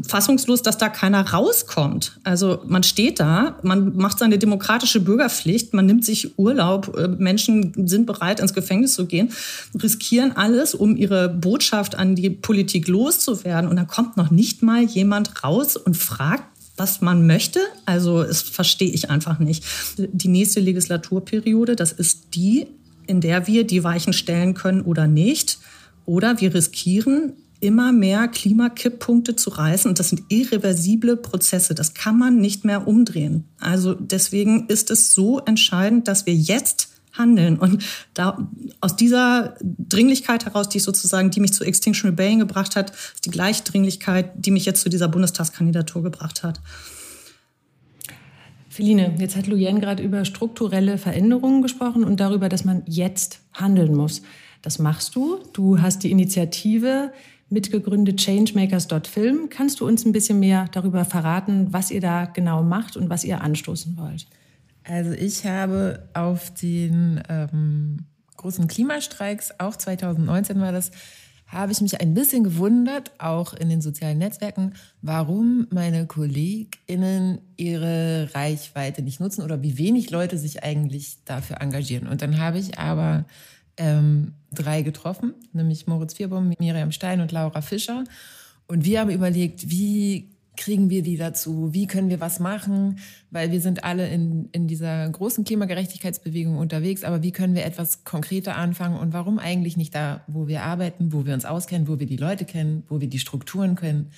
fassungslos, 0.07 0.61
dass 0.61 0.77
da 0.77 0.87
keiner 0.87 1.31
rauskommt. 1.31 2.17
Also 2.23 2.61
man 2.65 2.83
steht 2.83 3.19
da, 3.19 3.57
man 3.61 3.95
macht 3.97 4.19
seine 4.19 4.37
demokratische 4.37 5.01
Bürgerpflicht, 5.01 5.73
man 5.73 5.85
nimmt 5.85 6.05
sich 6.05 6.39
Urlaub, 6.39 6.97
äh, 6.97 7.09
Menschen 7.09 7.87
sind 7.87 8.05
bereit, 8.05 8.39
ins 8.39 8.53
Gefängnis 8.53 8.93
zu 8.93 9.05
gehen, 9.05 9.33
riskieren 9.81 10.31
alles, 10.35 10.73
um 10.73 10.95
ihre 10.95 11.27
Botschaft 11.27 11.95
an 11.95 12.15
die 12.15 12.29
Politik 12.29 12.87
loszuwerden. 12.87 13.69
Und 13.69 13.75
dann 13.75 13.87
kommt 13.87 14.15
noch 14.15 14.31
nicht 14.31 14.63
mal 14.63 14.83
jemand 14.83 15.43
raus 15.43 15.75
und 15.75 15.97
fragt, 15.97 16.45
was 16.77 17.01
man 17.01 17.27
möchte. 17.27 17.59
Also 17.85 18.23
das 18.23 18.41
verstehe 18.41 18.89
ich 18.89 19.09
einfach 19.09 19.39
nicht. 19.39 19.63
Die 19.97 20.29
nächste 20.29 20.61
Legislaturperiode, 20.61 21.75
das 21.75 21.91
ist 21.91 22.33
die, 22.33 22.67
in 23.11 23.19
der 23.19 23.45
wir 23.45 23.67
die 23.67 23.83
Weichen 23.83 24.13
stellen 24.13 24.53
können 24.53 24.81
oder 24.81 25.05
nicht. 25.05 25.59
Oder 26.05 26.39
wir 26.39 26.55
riskieren 26.55 27.33
immer 27.59 27.91
mehr 27.91 28.29
Klimakipppunkte 28.29 29.35
zu 29.35 29.49
reißen. 29.49 29.89
Und 29.89 29.99
das 29.99 30.09
sind 30.09 30.23
irreversible 30.29 31.17
Prozesse. 31.17 31.75
Das 31.75 31.93
kann 31.93 32.17
man 32.17 32.37
nicht 32.37 32.63
mehr 32.63 32.87
umdrehen. 32.87 33.43
Also 33.59 33.93
deswegen 33.93 34.67
ist 34.67 34.89
es 34.89 35.13
so 35.13 35.39
entscheidend, 35.39 36.07
dass 36.07 36.25
wir 36.25 36.33
jetzt 36.33 36.87
handeln. 37.11 37.59
Und 37.59 37.83
da, 38.13 38.49
aus 38.79 38.95
dieser 38.95 39.55
Dringlichkeit 39.61 40.45
heraus, 40.45 40.69
die 40.69 40.77
ich 40.77 40.83
sozusagen, 40.83 41.31
die 41.31 41.41
mich 41.41 41.51
zu 41.51 41.65
Extinction 41.65 42.11
Rebellion 42.11 42.39
gebracht 42.39 42.77
hat, 42.77 42.91
ist 42.91 43.25
die 43.25 43.29
gleiche 43.29 43.63
Dringlichkeit, 43.63 44.31
die 44.35 44.51
mich 44.51 44.65
jetzt 44.65 44.81
zu 44.81 44.89
dieser 44.89 45.09
Bundestagskandidatur 45.09 46.01
gebracht 46.01 46.43
hat. 46.43 46.61
Feline, 48.81 49.13
jetzt 49.19 49.35
hat 49.35 49.45
Luyen 49.45 49.79
gerade 49.79 50.01
über 50.01 50.25
strukturelle 50.25 50.97
Veränderungen 50.97 51.61
gesprochen 51.61 52.03
und 52.03 52.19
darüber, 52.19 52.49
dass 52.49 52.65
man 52.65 52.81
jetzt 52.87 53.41
handeln 53.53 53.93
muss. 53.93 54.23
Das 54.63 54.79
machst 54.79 55.13
du. 55.13 55.37
Du 55.53 55.83
hast 55.83 55.99
die 55.99 56.09
Initiative 56.09 57.13
mitgegründet 57.49 58.17
Changemakers.film. 58.17 59.49
Kannst 59.51 59.81
du 59.81 59.87
uns 59.87 60.03
ein 60.03 60.13
bisschen 60.13 60.39
mehr 60.39 60.65
darüber 60.71 61.05
verraten, 61.05 61.71
was 61.71 61.91
ihr 61.91 62.01
da 62.01 62.25
genau 62.25 62.63
macht 62.63 62.97
und 62.97 63.07
was 63.07 63.23
ihr 63.23 63.41
anstoßen 63.41 63.97
wollt? 63.97 64.25
Also 64.83 65.11
ich 65.11 65.45
habe 65.45 66.09
auf 66.15 66.51
den 66.51 67.21
ähm, 67.29 68.07
großen 68.37 68.67
Klimastreiks, 68.67 69.53
auch 69.59 69.75
2019 69.75 70.59
war 70.59 70.71
das, 70.71 70.89
habe 71.51 71.73
ich 71.73 71.81
mich 71.81 71.99
ein 71.99 72.13
bisschen 72.13 72.43
gewundert, 72.43 73.11
auch 73.17 73.53
in 73.53 73.69
den 73.69 73.81
sozialen 73.81 74.19
Netzwerken, 74.19 74.73
warum 75.01 75.67
meine 75.69 76.07
KollegInnen 76.07 77.39
ihre 77.57 78.29
Reichweite 78.33 79.01
nicht 79.01 79.19
nutzen 79.19 79.41
oder 79.43 79.61
wie 79.61 79.77
wenig 79.77 80.11
Leute 80.11 80.37
sich 80.37 80.63
eigentlich 80.63 81.17
dafür 81.25 81.59
engagieren. 81.59 82.07
Und 82.07 82.21
dann 82.21 82.39
habe 82.39 82.57
ich 82.57 82.79
aber 82.79 83.25
ähm, 83.75 84.33
drei 84.51 84.81
getroffen, 84.81 85.33
nämlich 85.51 85.87
Moritz 85.87 86.13
Vierbaum, 86.13 86.53
Miriam 86.57 86.91
Stein 86.91 87.19
und 87.19 87.33
Laura 87.33 87.61
Fischer. 87.61 88.05
Und 88.67 88.85
wir 88.85 89.01
haben 89.01 89.09
überlegt, 89.09 89.69
wie 89.69 90.29
kriegen 90.61 90.91
wir 90.91 91.01
die 91.01 91.17
dazu? 91.17 91.73
Wie 91.73 91.87
können 91.87 92.09
wir 92.09 92.19
was 92.19 92.39
machen? 92.39 92.99
Weil 93.31 93.51
wir 93.51 93.61
sind 93.61 93.83
alle 93.83 94.07
in, 94.07 94.47
in 94.51 94.67
dieser 94.67 95.09
großen 95.09 95.43
Klimagerechtigkeitsbewegung 95.43 96.55
unterwegs, 96.55 97.03
aber 97.03 97.23
wie 97.23 97.31
können 97.31 97.55
wir 97.55 97.65
etwas 97.65 98.03
konkreter 98.03 98.55
anfangen 98.55 98.99
und 98.99 99.11
warum 99.11 99.39
eigentlich 99.39 99.75
nicht 99.75 99.95
da, 99.95 100.21
wo 100.27 100.47
wir 100.47 100.61
arbeiten, 100.61 101.13
wo 101.13 101.25
wir 101.25 101.33
uns 101.33 101.45
auskennen, 101.45 101.87
wo 101.87 101.97
wir 101.97 102.05
die 102.05 102.17
Leute 102.17 102.45
kennen, 102.45 102.83
wo 102.89 103.01
wir 103.01 103.09
die 103.09 103.17
Strukturen 103.17 103.75
kennen? 103.75 104.11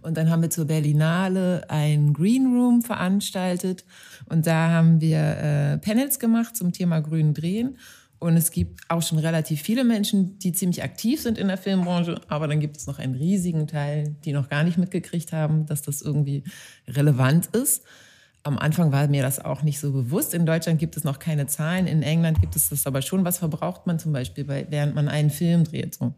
Und 0.00 0.16
dann 0.16 0.30
haben 0.30 0.40
wir 0.40 0.50
zur 0.50 0.66
Berlinale 0.66 1.68
ein 1.68 2.12
Green 2.12 2.46
Room 2.46 2.82
veranstaltet 2.82 3.84
und 4.26 4.46
da 4.46 4.70
haben 4.70 5.00
wir 5.00 5.18
äh, 5.18 5.78
Panels 5.78 6.20
gemacht 6.20 6.56
zum 6.56 6.72
Thema 6.72 7.00
Grün 7.00 7.34
drehen. 7.34 7.76
Und 8.20 8.36
es 8.36 8.50
gibt 8.50 8.80
auch 8.88 9.02
schon 9.02 9.18
relativ 9.18 9.62
viele 9.62 9.84
Menschen, 9.84 10.38
die 10.40 10.52
ziemlich 10.52 10.82
aktiv 10.82 11.22
sind 11.22 11.38
in 11.38 11.48
der 11.48 11.56
Filmbranche, 11.56 12.20
aber 12.28 12.48
dann 12.48 12.58
gibt 12.58 12.76
es 12.76 12.86
noch 12.86 12.98
einen 12.98 13.14
riesigen 13.14 13.68
Teil, 13.68 14.16
die 14.24 14.32
noch 14.32 14.48
gar 14.48 14.64
nicht 14.64 14.76
mitgekriegt 14.76 15.32
haben, 15.32 15.66
dass 15.66 15.82
das 15.82 16.02
irgendwie 16.02 16.42
relevant 16.88 17.46
ist. 17.46 17.84
Am 18.42 18.58
Anfang 18.58 18.90
war 18.90 19.06
mir 19.06 19.22
das 19.22 19.44
auch 19.44 19.62
nicht 19.62 19.78
so 19.78 19.92
bewusst. 19.92 20.34
In 20.34 20.46
Deutschland 20.46 20.80
gibt 20.80 20.96
es 20.96 21.04
noch 21.04 21.18
keine 21.18 21.46
Zahlen, 21.46 21.86
in 21.86 22.02
England 22.02 22.40
gibt 22.40 22.56
es 22.56 22.70
das 22.70 22.86
aber 22.86 23.02
schon. 23.02 23.24
Was 23.24 23.38
verbraucht 23.38 23.86
man 23.86 23.98
zum 23.98 24.12
Beispiel, 24.12 24.44
bei, 24.44 24.66
während 24.68 24.94
man 24.94 25.08
einen 25.08 25.30
Film 25.30 25.64
dreht? 25.64 25.94
So. 25.94 26.14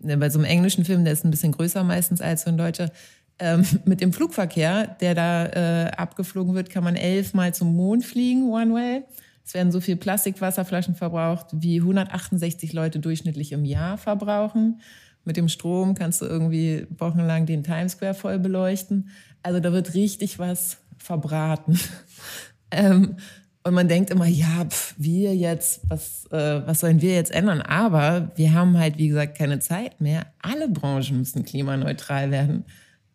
Bei 0.00 0.28
so 0.30 0.38
einem 0.38 0.46
englischen 0.46 0.84
Film, 0.84 1.04
der 1.04 1.12
ist 1.12 1.24
ein 1.24 1.30
bisschen 1.30 1.52
größer 1.52 1.84
meistens 1.84 2.20
als 2.20 2.42
so 2.42 2.50
ein 2.50 2.58
deutscher, 2.58 2.90
ähm, 3.38 3.64
mit 3.84 4.00
dem 4.00 4.12
Flugverkehr, 4.12 4.96
der 5.00 5.14
da 5.14 5.46
äh, 5.46 5.90
abgeflogen 5.90 6.54
wird, 6.54 6.70
kann 6.70 6.82
man 6.82 6.96
elfmal 6.96 7.54
zum 7.54 7.74
Mond 7.76 8.04
fliegen, 8.04 8.50
one 8.50 8.74
way. 8.74 9.04
Es 9.46 9.54
werden 9.54 9.70
so 9.70 9.80
viel 9.80 9.94
Plastikwasserflaschen 9.94 10.96
verbraucht, 10.96 11.46
wie 11.52 11.78
168 11.78 12.72
Leute 12.72 12.98
durchschnittlich 12.98 13.52
im 13.52 13.64
Jahr 13.64 13.96
verbrauchen. 13.96 14.80
Mit 15.24 15.36
dem 15.36 15.48
Strom 15.48 15.94
kannst 15.94 16.20
du 16.20 16.26
irgendwie 16.26 16.88
wochenlang 16.98 17.46
den 17.46 17.62
Times 17.62 17.92
Square 17.92 18.14
voll 18.14 18.40
beleuchten. 18.40 19.08
Also 19.44 19.60
da 19.60 19.72
wird 19.72 19.94
richtig 19.94 20.40
was 20.40 20.78
verbraten. 20.98 21.78
ähm, 22.72 23.18
und 23.62 23.74
man 23.74 23.86
denkt 23.86 24.10
immer, 24.10 24.26
ja, 24.26 24.64
pf, 24.68 24.96
wir 24.98 25.36
jetzt, 25.36 25.80
was, 25.88 26.26
äh, 26.32 26.66
was 26.66 26.80
sollen 26.80 27.00
wir 27.00 27.14
jetzt 27.14 27.30
ändern? 27.30 27.62
Aber 27.62 28.32
wir 28.34 28.52
haben 28.52 28.76
halt, 28.76 28.98
wie 28.98 29.08
gesagt, 29.08 29.38
keine 29.38 29.60
Zeit 29.60 30.00
mehr. 30.00 30.26
Alle 30.42 30.68
Branchen 30.68 31.18
müssen 31.18 31.44
klimaneutral 31.44 32.32
werden. 32.32 32.64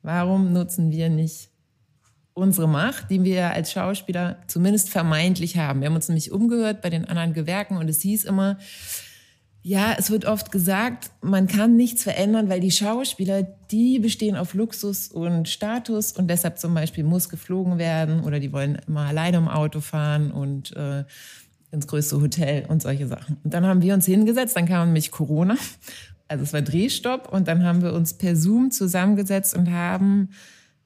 Warum 0.02 0.54
nutzen 0.54 0.92
wir 0.92 1.10
nicht 1.10 1.51
unsere 2.34 2.68
Macht, 2.68 3.10
die 3.10 3.24
wir 3.24 3.52
als 3.52 3.72
Schauspieler 3.72 4.38
zumindest 4.48 4.90
vermeintlich 4.90 5.58
haben. 5.58 5.82
Wir 5.82 5.88
haben 5.88 5.96
uns 5.96 6.08
nämlich 6.08 6.32
umgehört 6.32 6.82
bei 6.82 6.90
den 6.90 7.06
anderen 7.06 7.34
Gewerken 7.34 7.78
und 7.78 7.90
es 7.90 8.02
hieß 8.02 8.26
immer, 8.26 8.58
ja, 9.64 9.94
es 9.98 10.10
wird 10.10 10.26
oft 10.26 10.52
gesagt, 10.52 11.12
man 11.22 11.48
kann 11.48 11.76
nichts 11.76 12.02
verändern, 12.02 12.50
weil 12.50 12.60
die 12.60 12.72
Schauspieler, 12.72 13.44
die 13.44 14.00
bestehen 14.00 14.36
auf 14.36 14.56
Luxus 14.56 15.10
und 15.10 15.50
Status 15.50 16.14
und 16.14 16.28
deshalb 16.30 16.58
zum 16.58 16.74
Beispiel 16.74 17.04
muss 17.04 17.30
geflogen 17.30 17.78
werden 17.78 18.24
oder 18.24 18.40
die 18.40 18.52
wollen 18.52 18.82
immer 18.88 19.02
alleine 19.02 19.38
im 19.38 19.48
Auto 19.48 19.80
fahren 19.80 20.32
und 20.32 20.76
äh, 20.76 21.04
ins 21.70 21.86
größte 21.86 22.20
Hotel 22.20 22.66
und 22.70 22.82
solche 22.82 23.08
Sachen. 23.08 23.38
Und 23.44 23.54
dann 23.54 23.66
haben 23.66 23.84
wir 23.84 23.94
uns 23.94 24.08
hingesetzt, 24.08 24.56
dann 24.56 24.68
kam 24.68 24.88
nämlich 24.88 25.12
Corona, 25.12 25.56
also 26.28 26.44
es 26.44 26.54
war 26.54 26.62
Drehstopp 26.62 27.32
und 27.32 27.48
dann 27.48 27.64
haben 27.64 27.84
wir 27.84 27.94
uns 27.94 28.14
per 28.14 28.36
Zoom 28.36 28.72
zusammengesetzt 28.72 29.56
und 29.56 29.70
haben 29.70 30.30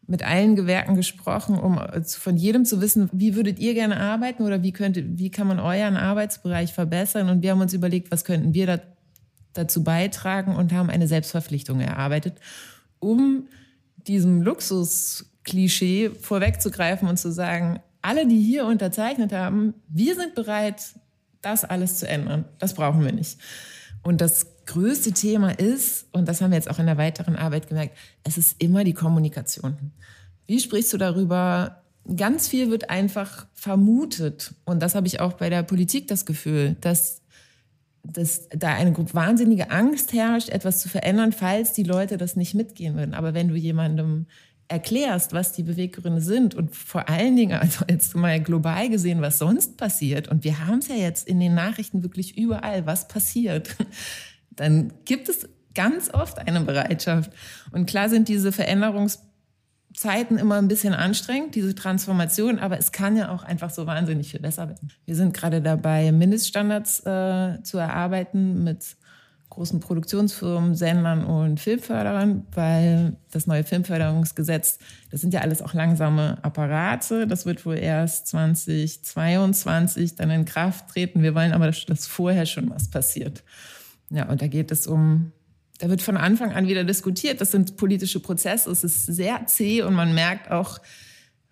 mit 0.07 0.23
allen 0.23 0.55
Gewerken 0.55 0.95
gesprochen, 0.95 1.57
um 1.57 1.79
von 2.05 2.37
jedem 2.37 2.65
zu 2.65 2.81
wissen, 2.81 3.09
wie 3.11 3.35
würdet 3.35 3.59
ihr 3.59 3.73
gerne 3.73 3.97
arbeiten 3.97 4.43
oder 4.43 4.61
wie 4.61 4.71
könnte, 4.71 5.03
wie 5.17 5.31
kann 5.31 5.47
man 5.47 5.59
euren 5.59 5.97
Arbeitsbereich 5.97 6.73
verbessern? 6.73 7.29
Und 7.29 7.41
wir 7.41 7.51
haben 7.51 7.61
uns 7.61 7.73
überlegt, 7.73 8.11
was 8.11 8.23
könnten 8.23 8.53
wir 8.53 8.67
da, 8.67 8.79
dazu 9.53 9.83
beitragen 9.83 10.55
und 10.55 10.73
haben 10.73 10.89
eine 10.89 11.07
Selbstverpflichtung 11.07 11.79
erarbeitet, 11.79 12.35
um 12.99 13.47
diesem 14.07 14.41
Luxusklischee 14.41 16.11
vorwegzugreifen 16.11 17.07
und 17.07 17.17
zu 17.17 17.31
sagen, 17.31 17.79
alle, 18.01 18.27
die 18.27 18.39
hier 18.39 18.65
unterzeichnet 18.65 19.33
haben, 19.33 19.73
wir 19.87 20.15
sind 20.15 20.35
bereit, 20.35 20.83
das 21.41 21.63
alles 21.63 21.97
zu 21.97 22.07
ändern. 22.07 22.45
Das 22.59 22.75
brauchen 22.75 23.03
wir 23.03 23.11
nicht. 23.11 23.39
Und 24.03 24.21
das 24.21 24.54
größte 24.65 25.12
Thema 25.12 25.51
ist, 25.51 26.08
und 26.12 26.28
das 26.28 26.41
haben 26.41 26.51
wir 26.51 26.58
jetzt 26.58 26.69
auch 26.69 26.80
in 26.80 26.86
der 26.86 26.97
weiteren 26.97 27.36
Arbeit 27.36 27.67
gemerkt, 27.67 27.97
es 28.23 28.38
ist 28.38 28.62
immer 28.62 28.84
die 28.84 28.93
Kommunikation. 28.93 29.91
Wie 30.47 30.60
sprichst 30.60 30.93
du 30.93 30.97
darüber? 30.97 31.84
Ganz 32.15 32.47
viel 32.47 32.69
wird 32.69 32.89
einfach 32.89 33.47
vermutet. 33.54 34.54
Und 34.65 34.82
das 34.82 34.95
habe 34.95 35.08
ich 35.08 35.19
auch 35.19 35.34
bei 35.34 35.49
der 35.49 35.63
Politik 35.63 36.08
das 36.08 36.25
Gefühl, 36.25 36.75
dass, 36.82 37.21
dass 38.04 38.47
da 38.49 38.69
eine 38.69 38.95
wahnsinnige 39.13 39.71
Angst 39.71 40.13
herrscht, 40.13 40.49
etwas 40.49 40.80
zu 40.82 40.89
verändern, 40.89 41.32
falls 41.32 41.73
die 41.73 41.84
Leute 41.84 42.17
das 42.17 42.36
nicht 42.36 42.54
mitgehen 42.54 42.95
würden. 42.95 43.13
Aber 43.13 43.34
wenn 43.34 43.47
du 43.47 43.56
jemandem 43.56 44.28
erklärst, 44.67 45.34
was 45.34 45.54
die 45.54 45.63
Beweggründe 45.63 46.21
sind 46.21 46.56
und 46.56 46.75
vor 46.75 47.08
allen 47.08 47.36
Dingen, 47.36 47.60
also 47.60 47.86
jetzt 47.88 48.15
mal 48.15 48.39
global 48.41 48.89
gesehen, 48.89 49.21
was 49.21 49.38
sonst 49.38 49.78
passiert, 49.78 50.28
und 50.28 50.43
wir 50.43 50.65
haben 50.65 50.80
es 50.80 50.88
ja 50.88 50.95
jetzt 50.95 51.28
in 51.28 51.39
den 51.39 51.54
Nachrichten 51.54 52.04
wirklich 52.04 52.38
überall, 52.38 52.86
was 52.86 53.08
passiert, 53.08 53.75
dann 54.55 54.93
gibt 55.05 55.29
es 55.29 55.47
ganz 55.73 56.13
oft 56.13 56.39
eine 56.39 56.61
Bereitschaft. 56.61 57.31
Und 57.71 57.85
klar 57.85 58.09
sind 58.09 58.27
diese 58.27 58.51
Veränderungszeiten 58.51 60.37
immer 60.37 60.55
ein 60.55 60.67
bisschen 60.67 60.93
anstrengend, 60.93 61.55
diese 61.55 61.75
Transformation, 61.75 62.59
aber 62.59 62.79
es 62.79 62.91
kann 62.91 63.17
ja 63.17 63.29
auch 63.29 63.43
einfach 63.43 63.69
so 63.69 63.85
wahnsinnig 63.85 64.31
viel 64.31 64.39
besser 64.39 64.69
werden. 64.69 64.91
Wir 65.05 65.15
sind 65.15 65.33
gerade 65.33 65.61
dabei, 65.61 66.11
Mindeststandards 66.11 67.01
äh, 67.01 67.61
zu 67.63 67.77
erarbeiten 67.77 68.63
mit 68.63 68.95
großen 69.49 69.79
Produktionsfirmen, 69.79 70.75
Sendern 70.75 71.23
und 71.23 71.59
Filmförderern, 71.59 72.45
weil 72.53 73.15
das 73.31 73.47
neue 73.47 73.63
Filmförderungsgesetz, 73.63 74.79
das 75.11 75.21
sind 75.21 75.33
ja 75.33 75.41
alles 75.41 75.61
auch 75.61 75.73
langsame 75.73 76.43
Apparate. 76.43 77.25
Das 77.25 77.45
wird 77.45 77.65
wohl 77.65 77.77
erst 77.77 78.27
2022 78.27 80.15
dann 80.15 80.29
in 80.29 80.45
Kraft 80.45 80.89
treten. 80.89 81.23
Wir 81.23 81.35
wollen 81.35 81.53
aber, 81.53 81.71
dass 81.71 82.07
vorher 82.07 82.45
schon 82.45 82.69
was 82.69 82.89
passiert. 82.89 83.43
Ja, 84.09 84.29
und 84.29 84.41
da 84.41 84.47
geht 84.47 84.71
es 84.71 84.87
um, 84.87 85.31
da 85.79 85.89
wird 85.89 86.01
von 86.01 86.17
Anfang 86.17 86.51
an 86.51 86.67
wieder 86.67 86.83
diskutiert. 86.83 87.41
Das 87.41 87.51
sind 87.51 87.77
politische 87.77 88.19
Prozesse. 88.19 88.71
Es 88.71 88.83
ist 88.83 89.05
sehr 89.05 89.45
zäh 89.47 89.81
und 89.81 89.93
man 89.93 90.13
merkt 90.13 90.51
auch, 90.51 90.79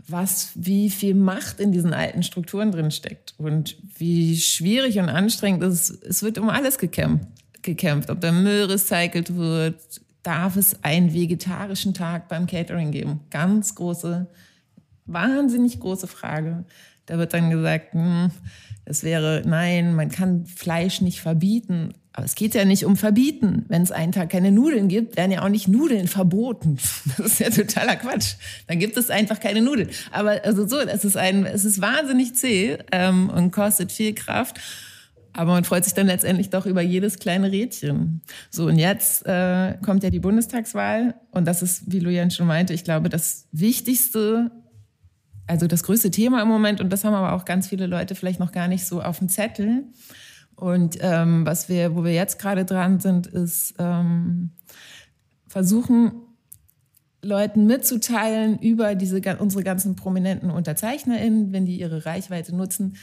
was, 0.08 0.52
wie 0.56 0.90
viel 0.90 1.16
Macht 1.16 1.60
in 1.60 1.72
diesen 1.72 1.94
alten 1.94 2.24
Strukturen 2.24 2.72
drin 2.72 2.92
steckt 2.92 3.36
und 3.38 3.78
wie 3.98 4.38
schwierig 4.38 5.00
und 5.00 5.10
anstrengend 5.10 5.64
es 5.64 5.90
ist. 5.90 6.04
Es 6.04 6.24
wird 6.24 6.38
um 6.38 6.50
alles 6.50 6.78
gekämpft, 6.78 7.28
gekämpft. 7.62 8.10
Ob 8.10 8.20
der 8.20 8.34
Müll 8.34 8.66
recycelt 8.66 9.36
wird, 9.36 10.02
darf 10.22 10.56
es 10.56 10.84
einen 10.84 11.14
vegetarischen 11.14 11.94
Tag 11.94 12.28
beim 12.28 12.48
Catering 12.48 12.92
geben? 12.92 13.22
Ganz 13.30 13.76
große, 13.76 14.28
wahnsinnig 15.06 15.80
große 15.80 16.08
Frage. 16.08 16.66
Da 17.06 17.18
wird 17.18 17.34
dann 17.34 17.50
gesagt, 17.50 17.94
hm, 17.94 18.32
es 18.86 19.04
wäre, 19.04 19.44
nein, 19.46 19.96
man 19.96 20.10
kann 20.10 20.46
Fleisch 20.46 21.02
nicht 21.02 21.22
verbieten. 21.22 21.94
Aber 22.14 22.26
es 22.26 22.36
geht 22.36 22.54
ja 22.54 22.64
nicht 22.64 22.86
um 22.86 22.96
Verbieten. 22.96 23.66
Wenn 23.68 23.82
es 23.82 23.92
einen 23.92 24.12
Tag 24.12 24.30
keine 24.30 24.52
Nudeln 24.52 24.88
gibt, 24.88 25.18
werden 25.18 25.32
ja 25.32 25.44
auch 25.44 25.50
nicht 25.50 25.68
Nudeln 25.68 26.08
verboten. 26.08 26.78
Das 27.18 27.26
ist 27.26 27.40
ja 27.40 27.50
totaler 27.50 27.96
Quatsch. 27.96 28.36
Dann 28.68 28.80
gibt 28.80 28.98
es 28.98 29.10
einfach 29.10 29.40
keine 29.40 29.62
Nudeln. 29.62 29.90
Aber 30.12 30.44
also 30.44 30.68
so, 30.68 30.80
es 30.80 31.04
ist 31.04 31.18
ein, 31.18 31.46
es 31.46 31.66
ist 31.66 31.82
wahnsinnig 31.82 32.36
zäh 32.36 32.78
ähm, 32.92 33.30
und 33.30 33.52
kostet 33.52 33.92
viel 33.92 34.14
Kraft. 34.14 34.60
Aber 35.34 35.52
man 35.52 35.64
freut 35.64 35.84
sich 35.84 35.96
dann 35.96 36.06
letztendlich 36.06 36.52
doch 36.52 36.68
über 36.68 36.82
jedes 36.82 37.18
kleine 37.18 37.52
Rädchen. 37.52 38.22
So, 38.52 38.68
und 38.68 38.78
jetzt 38.78 39.26
äh, 39.26 39.76
kommt 39.84 40.04
ja 40.04 40.12
die 40.12 40.20
Bundestagswahl. 40.20 41.16
Und 41.32 41.48
das 41.48 41.64
ist, 41.64 41.92
wie 41.92 42.00
Lujan 42.00 42.30
schon 42.30 42.46
meinte, 42.46 42.74
ich 42.74 42.84
glaube, 42.84 43.10
das 43.10 43.48
Wichtigste, 43.52 44.52
also 45.48 45.66
das 45.66 45.82
größte 45.82 46.12
Thema 46.12 46.44
im 46.44 46.48
Moment. 46.48 46.80
Und 46.80 46.92
das 46.92 47.04
haben 47.04 47.16
aber 47.16 47.34
auch 47.34 47.46
ganz 47.46 47.68
viele 47.68 47.88
Leute 47.88 48.14
vielleicht 48.14 48.40
noch 48.40 48.52
gar 48.52 48.68
nicht 48.68 48.86
so 48.86 49.02
auf 49.02 49.18
dem 49.18 49.30
Zettel. 49.30 49.86
Und 50.64 50.98
ähm, 51.02 51.46
was 51.46 51.68
wir, 51.68 51.94
wo 51.94 52.06
wir 52.06 52.14
jetzt 52.14 52.40
gerade 52.40 52.64
dran 52.64 53.02
sind, 53.02 53.28
ist 53.28 53.74
ähm, 53.80 54.52
versuchen, 55.46 56.14
Leuten 57.22 57.66
mitzuteilen 57.68 58.58
über 58.60 58.96
diese 58.96 59.20
unsere 59.40 59.66
ganzen 59.66 59.98
prominenten 59.98 60.50
UnterzeichnerInnen, 60.50 61.52
wenn 61.52 61.66
die 61.66 61.78
ihre 61.82 62.06
Reichweite 62.06 62.56
nutzen, 62.56 62.96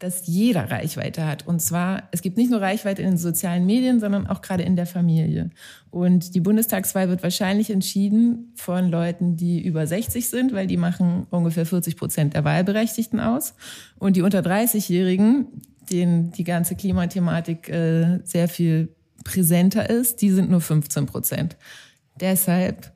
dass 0.00 0.26
jeder 0.26 0.72
Reichweite 0.72 1.24
hat. 1.24 1.46
Und 1.46 1.60
zwar, 1.60 2.08
es 2.10 2.20
gibt 2.20 2.36
nicht 2.36 2.50
nur 2.50 2.60
Reichweite 2.60 3.02
in 3.02 3.10
den 3.10 3.16
sozialen 3.16 3.64
Medien, 3.64 4.00
sondern 4.00 4.26
auch 4.26 4.42
gerade 4.42 4.64
in 4.64 4.74
der 4.74 4.86
Familie. 4.86 5.50
Und 5.92 6.34
die 6.34 6.40
Bundestagswahl 6.40 7.08
wird 7.08 7.22
wahrscheinlich 7.22 7.70
entschieden 7.70 8.52
von 8.56 8.90
Leuten, 8.90 9.36
die 9.36 9.64
über 9.64 9.86
60 9.86 10.28
sind, 10.28 10.52
weil 10.52 10.66
die 10.66 10.76
machen 10.76 11.28
ungefähr 11.30 11.64
40 11.64 11.96
Prozent 11.96 12.34
der 12.34 12.42
Wahlberechtigten 12.42 13.20
aus. 13.20 13.54
Und 14.00 14.16
die 14.16 14.22
unter 14.22 14.40
30-Jährigen, 14.40 15.62
denen 15.90 16.32
die 16.32 16.44
ganze 16.44 16.74
Klimathematik 16.76 17.68
äh, 17.68 18.20
sehr 18.24 18.48
viel 18.48 18.94
präsenter 19.24 19.88
ist, 19.88 20.20
die 20.22 20.30
sind 20.30 20.50
nur 20.50 20.60
15 20.60 21.06
Prozent. 21.06 21.56
Deshalb 22.20 22.92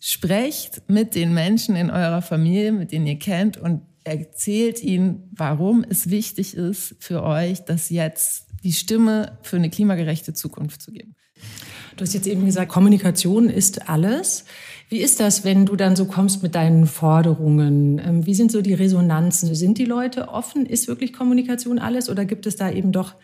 sprecht 0.00 0.82
mit 0.88 1.14
den 1.14 1.34
Menschen 1.34 1.76
in 1.76 1.90
eurer 1.90 2.22
Familie, 2.22 2.72
mit 2.72 2.92
denen 2.92 3.06
ihr 3.06 3.18
kennt 3.18 3.56
und 3.56 3.82
erzählt 4.04 4.82
ihnen, 4.82 5.30
warum 5.34 5.84
es 5.88 6.10
wichtig 6.10 6.54
ist 6.54 6.94
für 6.98 7.22
euch, 7.22 7.64
das 7.64 7.90
jetzt 7.90 8.48
die 8.62 8.72
Stimme 8.72 9.38
für 9.42 9.56
eine 9.56 9.70
klimagerechte 9.70 10.34
Zukunft 10.34 10.82
zu 10.82 10.92
geben. 10.92 11.14
Du 11.96 12.02
hast 12.02 12.14
jetzt 12.14 12.26
eben 12.26 12.44
gesagt, 12.44 12.70
Kommunikation 12.70 13.48
ist 13.48 13.88
alles. 13.88 14.44
Wie 14.88 14.98
ist 14.98 15.20
das, 15.20 15.44
wenn 15.44 15.66
du 15.66 15.76
dann 15.76 15.96
so 15.96 16.04
kommst 16.04 16.42
mit 16.42 16.54
deinen 16.54 16.86
Forderungen? 16.86 17.98
Ähm, 17.98 18.26
wie 18.26 18.34
sind 18.34 18.52
so 18.52 18.62
die 18.62 18.74
Resonanzen? 18.74 19.54
Sind 19.54 19.78
die 19.78 19.84
Leute 19.84 20.28
offen? 20.28 20.66
Ist 20.66 20.88
wirklich 20.88 21.12
Kommunikation 21.12 21.78
alles? 21.78 22.08
Oder 22.10 22.24
gibt 22.24 22.46
es 22.46 22.56
da 22.56 22.70
eben 22.70 22.92
doch 22.92 23.14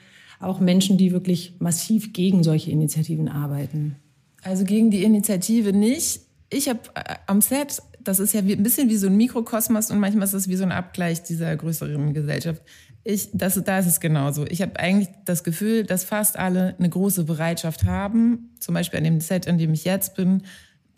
auch 0.40 0.60
Menschen, 0.60 0.96
die 0.96 1.12
wirklich 1.12 1.54
massiv 1.58 2.12
gegen 2.12 2.42
solche 2.42 2.70
Initiativen 2.70 3.28
arbeiten? 3.28 3.96
Also 4.42 4.64
gegen 4.64 4.90
die 4.90 5.04
Initiative 5.04 5.72
nicht. 5.72 6.22
Ich 6.48 6.68
habe 6.68 6.80
äh, 6.94 7.16
am 7.26 7.40
Set 7.40 7.82
das 8.02 8.18
ist 8.18 8.32
ja 8.32 8.40
ein 8.40 8.62
bisschen 8.62 8.88
wie 8.88 8.96
so 8.96 9.06
ein 9.06 9.16
Mikrokosmos 9.16 9.90
und 9.90 9.98
manchmal 9.98 10.24
ist 10.24 10.34
es 10.34 10.48
wie 10.48 10.56
so 10.56 10.64
ein 10.64 10.72
Abgleich 10.72 11.22
dieser 11.22 11.54
größeren 11.56 12.14
Gesellschaft. 12.14 12.62
Ich, 13.04 13.30
das, 13.32 13.62
da 13.62 13.78
ist 13.78 13.86
es 13.86 14.00
genauso. 14.00 14.46
Ich 14.46 14.62
habe 14.62 14.78
eigentlich 14.78 15.08
das 15.24 15.42
Gefühl, 15.44 15.84
dass 15.84 16.04
fast 16.04 16.38
alle 16.38 16.74
eine 16.78 16.88
große 16.88 17.24
Bereitschaft 17.24 17.84
haben. 17.84 18.50
Zum 18.60 18.74
Beispiel 18.74 18.98
an 18.98 19.04
dem 19.04 19.20
Set, 19.20 19.48
an 19.48 19.58
dem 19.58 19.72
ich 19.72 19.84
jetzt 19.84 20.16
bin, 20.16 20.42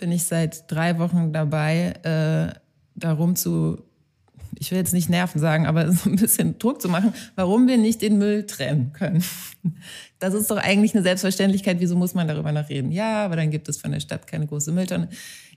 bin 0.02 0.12
ich 0.12 0.24
seit 0.24 0.70
drei 0.70 0.98
Wochen 0.98 1.32
dabei, 1.32 1.94
äh, 2.02 2.58
darum 2.94 3.36
zu, 3.36 3.82
ich 4.58 4.70
will 4.70 4.78
jetzt 4.78 4.92
nicht 4.92 5.08
Nerven 5.08 5.40
sagen, 5.40 5.66
aber 5.66 5.90
so 5.92 6.10
ein 6.10 6.16
bisschen 6.16 6.58
Druck 6.58 6.82
zu 6.82 6.88
machen, 6.88 7.14
warum 7.34 7.66
wir 7.66 7.78
nicht 7.78 8.02
den 8.02 8.18
Müll 8.18 8.44
trennen 8.44 8.92
können. 8.92 9.24
Das 10.18 10.34
ist 10.34 10.50
doch 10.50 10.58
eigentlich 10.58 10.94
eine 10.94 11.02
Selbstverständlichkeit. 11.02 11.80
Wieso 11.80 11.96
muss 11.96 12.14
man 12.14 12.28
darüber 12.28 12.52
noch 12.52 12.68
reden? 12.68 12.92
Ja, 12.92 13.24
aber 13.24 13.36
dann 13.36 13.50
gibt 13.50 13.68
es 13.68 13.78
von 13.78 13.90
der 13.90 14.00
Stadt 14.00 14.26
keine 14.26 14.46
große 14.46 14.70
Mülltonne 14.70 15.08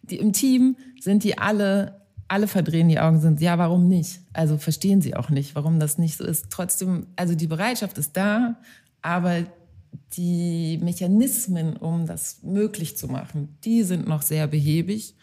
die, 0.09 0.17
im 0.17 0.33
Team 0.33 0.77
sind 0.99 1.23
die 1.23 1.37
alle, 1.37 2.01
alle 2.27 2.47
verdrehen 2.47 2.89
die 2.89 2.99
Augen, 2.99 3.19
sind, 3.19 3.41
ja, 3.41 3.57
warum 3.57 3.87
nicht? 3.87 4.21
Also 4.33 4.57
verstehen 4.57 5.01
sie 5.01 5.15
auch 5.15 5.29
nicht, 5.29 5.55
warum 5.55 5.79
das 5.79 5.97
nicht 5.97 6.17
so 6.17 6.23
ist. 6.23 6.47
Trotzdem, 6.49 7.07
also 7.15 7.35
die 7.35 7.47
Bereitschaft 7.47 7.97
ist 7.97 8.15
da, 8.15 8.57
aber 9.01 9.43
die 10.13 10.79
Mechanismen, 10.81 11.77
um 11.77 12.05
das 12.05 12.43
möglich 12.43 12.97
zu 12.97 13.07
machen, 13.07 13.57
die 13.63 13.83
sind 13.83 14.07
noch 14.07 14.21
sehr 14.21 14.47
behäbig. 14.47 15.15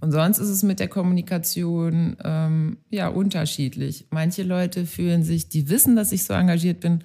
Und 0.00 0.12
sonst 0.12 0.38
ist 0.38 0.48
es 0.48 0.62
mit 0.62 0.78
der 0.78 0.88
Kommunikation 0.88 2.16
ähm, 2.22 2.78
ja 2.90 3.08
unterschiedlich. 3.08 4.06
Manche 4.10 4.44
Leute 4.44 4.86
fühlen 4.86 5.24
sich, 5.24 5.48
die 5.48 5.68
wissen, 5.68 5.96
dass 5.96 6.12
ich 6.12 6.24
so 6.24 6.34
engagiert 6.34 6.80
bin, 6.80 7.02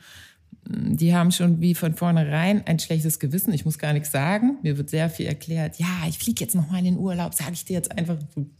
die 0.65 1.13
haben 1.13 1.32
schon 1.32 1.60
wie 1.60 1.76
von 1.76 1.93
vornherein 1.93 2.65
ein 2.65 2.80
schlechtes 2.80 3.19
Gewissen. 3.19 3.54
Ich 3.54 3.65
muss 3.65 3.78
gar 3.78 3.91
nichts 3.91 4.12
sagen. 4.12 4.60
Mir 4.63 4.78
wird 4.78 4.89
sehr 4.89 5.10
viel 5.10 5.26
erklärt. 5.26 5.78
Ja, 5.78 5.88
ich 6.08 6.17
fliege 6.17 6.41
jetzt 6.41 6.56
noch 6.56 6.71
mal 6.71 6.80
in 6.80 6.86
den 6.86 6.97
Urlaub. 6.97 7.34
Sage 7.34 7.52
ich 7.54 7.65
dir 7.65 7.73
jetzt 7.73 7.91
einfach, 7.91 8.17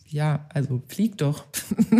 ja, 0.08 0.46
also 0.54 0.84
flieg 0.88 1.18
doch. 1.18 1.46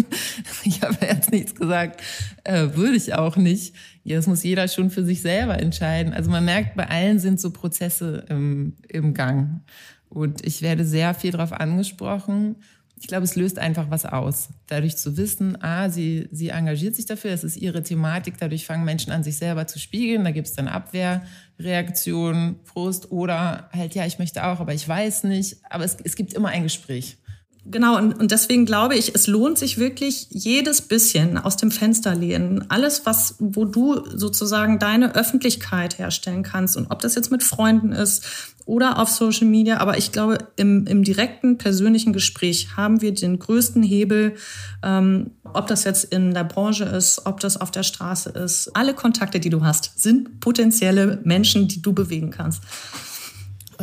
ich 0.66 0.82
habe 0.82 0.98
jetzt 1.06 1.32
nichts 1.32 1.56
gesagt. 1.56 2.02
Äh, 2.44 2.70
würde 2.74 2.98
ich 2.98 3.14
auch 3.14 3.38
nicht. 3.38 3.76
Ja, 4.04 4.18
das 4.18 4.28
muss 4.28 4.44
jeder 4.44 4.68
schon 4.68 4.90
für 4.90 5.06
sich 5.06 5.22
selber 5.22 5.60
entscheiden. 5.60 6.14
Also 6.14 6.30
man 6.30 6.44
merkt, 6.44 6.76
bei 6.76 6.90
allen 6.90 7.20
sind 7.20 7.40
so 7.40 7.52
Prozesse 7.52 8.26
im, 8.30 8.76
im 8.90 9.14
Gang. 9.14 9.62
Und 10.10 10.46
ich 10.46 10.62
werde 10.62 10.86
sehr 10.86 11.14
viel 11.14 11.32
darauf 11.32 11.54
angesprochen 11.54 12.58
ich 13.04 13.08
glaube, 13.08 13.26
es 13.26 13.36
löst 13.36 13.60
einfach 13.60 13.90
was 13.90 14.06
aus. 14.06 14.48
Dadurch 14.68 14.96
zu 14.96 15.18
wissen, 15.18 15.62
ah, 15.62 15.90
sie, 15.90 16.30
sie 16.32 16.50
engagiert 16.50 16.96
sich 16.96 17.06
dafür, 17.06 17.32
es 17.32 17.44
ist 17.44 17.58
ihre 17.58 17.84
Thematik, 17.84 18.36
dadurch 18.40 18.66
fangen 18.66 18.86
Menschen 18.86 19.12
an, 19.12 19.26
sich 19.26 19.36
selber 19.36 19.68
zu 19.68 19.78
spiegeln, 19.78 20.24
da 20.24 20.32
gibt 20.32 20.48
es 20.48 20.54
dann 20.54 20.70
Abwehrreaktionen, 20.70 22.62
Frust 22.64 23.12
oder 23.12 23.70
halt, 23.74 23.94
ja, 23.94 24.06
ich 24.06 24.20
möchte 24.20 24.46
auch, 24.46 24.62
aber 24.62 24.74
ich 24.74 24.88
weiß 24.88 25.26
nicht. 25.26 25.58
Aber 25.70 25.84
es, 25.84 25.98
es 26.02 26.16
gibt 26.16 26.34
immer 26.34 26.48
ein 26.48 26.64
Gespräch. 26.64 27.18
Genau, 27.66 27.98
und, 27.98 28.20
und 28.20 28.32
deswegen 28.32 28.66
glaube 28.66 28.96
ich, 28.96 29.16
es 29.16 29.28
lohnt 29.28 29.58
sich 29.58 29.78
wirklich 29.78 30.28
jedes 30.30 30.82
bisschen 30.82 31.38
aus 31.38 31.56
dem 31.56 31.72
Fenster 31.72 32.14
lehnen. 32.14 32.66
Alles, 32.70 33.06
was, 33.06 33.36
wo 33.40 33.64
du 33.64 34.04
sozusagen 34.10 34.80
deine 34.80 35.16
Öffentlichkeit 35.16 35.98
herstellen 35.98 36.44
kannst. 36.44 36.76
Und 36.76 36.92
ob 36.92 37.00
das 37.00 37.16
jetzt 37.16 37.32
mit 37.32 37.42
Freunden 37.42 37.94
ist 37.94 38.26
oder 38.66 39.00
auf 39.00 39.10
Social 39.10 39.48
Media. 39.48 39.78
Aber 39.78 39.98
ich 39.98 40.12
glaube, 40.12 40.40
im, 40.58 40.88
im 40.88 41.06
direkten 41.06 41.58
persönlichen 41.58 42.12
Gespräch 42.12 42.76
haben 42.76 43.00
wir 43.00 43.14
den 43.14 43.40
größten 43.40 43.82
Hebel, 43.82 44.36
ähm, 44.84 45.32
ob 45.54 45.68
das 45.68 45.86
jetzt 45.86 46.04
in 46.06 46.34
der 46.34 46.44
Branche 46.44 46.84
ist, 46.84 47.26
ob 47.26 47.40
das 47.40 47.60
auf 47.60 47.72
der 47.72 47.84
Straße 47.84 48.30
ist. 48.32 48.76
Alle 48.76 48.94
Kontakte, 48.94 49.40
die 49.40 49.50
du 49.50 49.64
hast, 49.64 49.98
sind 49.98 50.42
potenzielle 50.42 51.22
Menschen, 51.24 51.70
die 51.70 51.82
du 51.82 51.94
bewegen 51.94 52.30
kannst. 52.30 52.62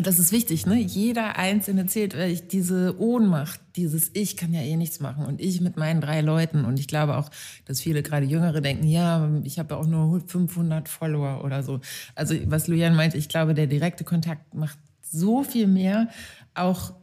Und 0.00 0.06
das 0.06 0.18
ist 0.18 0.32
wichtig, 0.32 0.64
ne? 0.64 0.80
Jeder 0.80 1.36
Einzelne 1.36 1.84
zählt, 1.84 2.16
weil 2.16 2.30
ich 2.30 2.48
diese 2.48 2.98
Ohnmacht, 2.98 3.60
dieses 3.76 4.10
Ich 4.14 4.38
kann 4.38 4.54
ja 4.54 4.62
eh 4.62 4.74
nichts 4.78 4.98
machen 4.98 5.26
und 5.26 5.42
ich 5.42 5.60
mit 5.60 5.76
meinen 5.76 6.00
drei 6.00 6.22
Leuten 6.22 6.64
und 6.64 6.80
ich 6.80 6.88
glaube 6.88 7.18
auch, 7.18 7.28
dass 7.66 7.82
viele 7.82 8.02
gerade 8.02 8.24
Jüngere 8.24 8.62
denken, 8.62 8.88
ja, 8.88 9.28
ich 9.44 9.58
habe 9.58 9.74
ja 9.74 9.78
auch 9.78 9.86
nur 9.86 10.22
500 10.26 10.88
Follower 10.88 11.44
oder 11.44 11.62
so. 11.62 11.80
Also 12.14 12.34
was 12.46 12.66
Lujan 12.66 12.96
meinte, 12.96 13.18
ich 13.18 13.28
glaube, 13.28 13.52
der 13.52 13.66
direkte 13.66 14.04
Kontakt 14.04 14.54
macht 14.54 14.78
so 15.02 15.44
viel 15.44 15.66
mehr, 15.66 16.08
auch 16.54 16.94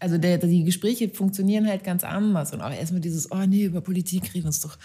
also 0.00 0.18
der, 0.18 0.38
die 0.38 0.64
Gespräche 0.64 1.08
funktionieren 1.08 1.68
halt 1.68 1.84
ganz 1.84 2.02
anders 2.02 2.52
und 2.52 2.60
auch 2.60 2.72
erstmal 2.72 3.02
dieses, 3.02 3.30
oh 3.30 3.46
nee, 3.46 3.66
über 3.66 3.82
Politik 3.82 4.34
reden 4.34 4.48
uns 4.48 4.58
doch 4.58 4.76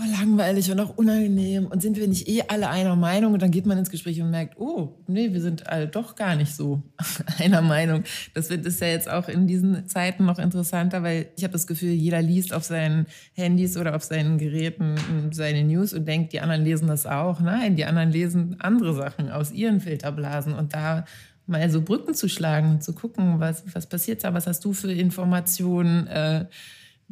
voll 0.00 0.10
langweilig 0.10 0.70
und 0.70 0.80
auch 0.80 0.96
unangenehm 0.96 1.66
und 1.66 1.82
sind 1.82 1.96
wir 1.96 2.08
nicht 2.08 2.28
eh 2.28 2.42
alle 2.48 2.68
einer 2.68 2.96
Meinung 2.96 3.34
und 3.34 3.42
dann 3.42 3.50
geht 3.50 3.66
man 3.66 3.78
ins 3.78 3.90
Gespräch 3.90 4.20
und 4.20 4.30
merkt, 4.30 4.58
oh, 4.58 4.96
nee, 5.06 5.32
wir 5.32 5.40
sind 5.40 5.66
alle 5.66 5.88
doch 5.88 6.14
gar 6.14 6.36
nicht 6.36 6.54
so 6.54 6.82
einer 7.38 7.60
Meinung. 7.60 8.04
Das 8.34 8.50
wird 8.50 8.64
ist 8.64 8.80
ja 8.80 8.88
jetzt 8.88 9.10
auch 9.10 9.28
in 9.28 9.46
diesen 9.46 9.86
Zeiten 9.88 10.24
noch 10.24 10.38
interessanter, 10.38 11.02
weil 11.02 11.28
ich 11.36 11.44
habe 11.44 11.52
das 11.52 11.66
Gefühl, 11.66 11.92
jeder 11.92 12.22
liest 12.22 12.54
auf 12.54 12.64
seinen 12.64 13.06
Handys 13.34 13.76
oder 13.76 13.94
auf 13.94 14.04
seinen 14.04 14.38
Geräten 14.38 14.94
seine 15.32 15.64
News 15.64 15.92
und 15.92 16.06
denkt, 16.06 16.32
die 16.32 16.40
anderen 16.40 16.64
lesen 16.64 16.88
das 16.88 17.06
auch. 17.06 17.40
Nein, 17.40 17.76
die 17.76 17.84
anderen 17.84 18.10
lesen 18.10 18.56
andere 18.60 18.94
Sachen 18.94 19.30
aus 19.30 19.52
ihren 19.52 19.80
Filterblasen 19.80 20.54
und 20.54 20.74
da 20.74 21.04
mal 21.46 21.68
so 21.68 21.82
Brücken 21.82 22.14
zu 22.14 22.28
schlagen, 22.28 22.80
zu 22.80 22.94
gucken, 22.94 23.40
was, 23.40 23.64
was 23.74 23.86
passiert 23.86 24.24
da, 24.24 24.32
was 24.32 24.46
hast 24.46 24.64
du 24.64 24.72
für 24.72 24.92
Informationen, 24.92 26.06
äh, 26.06 26.46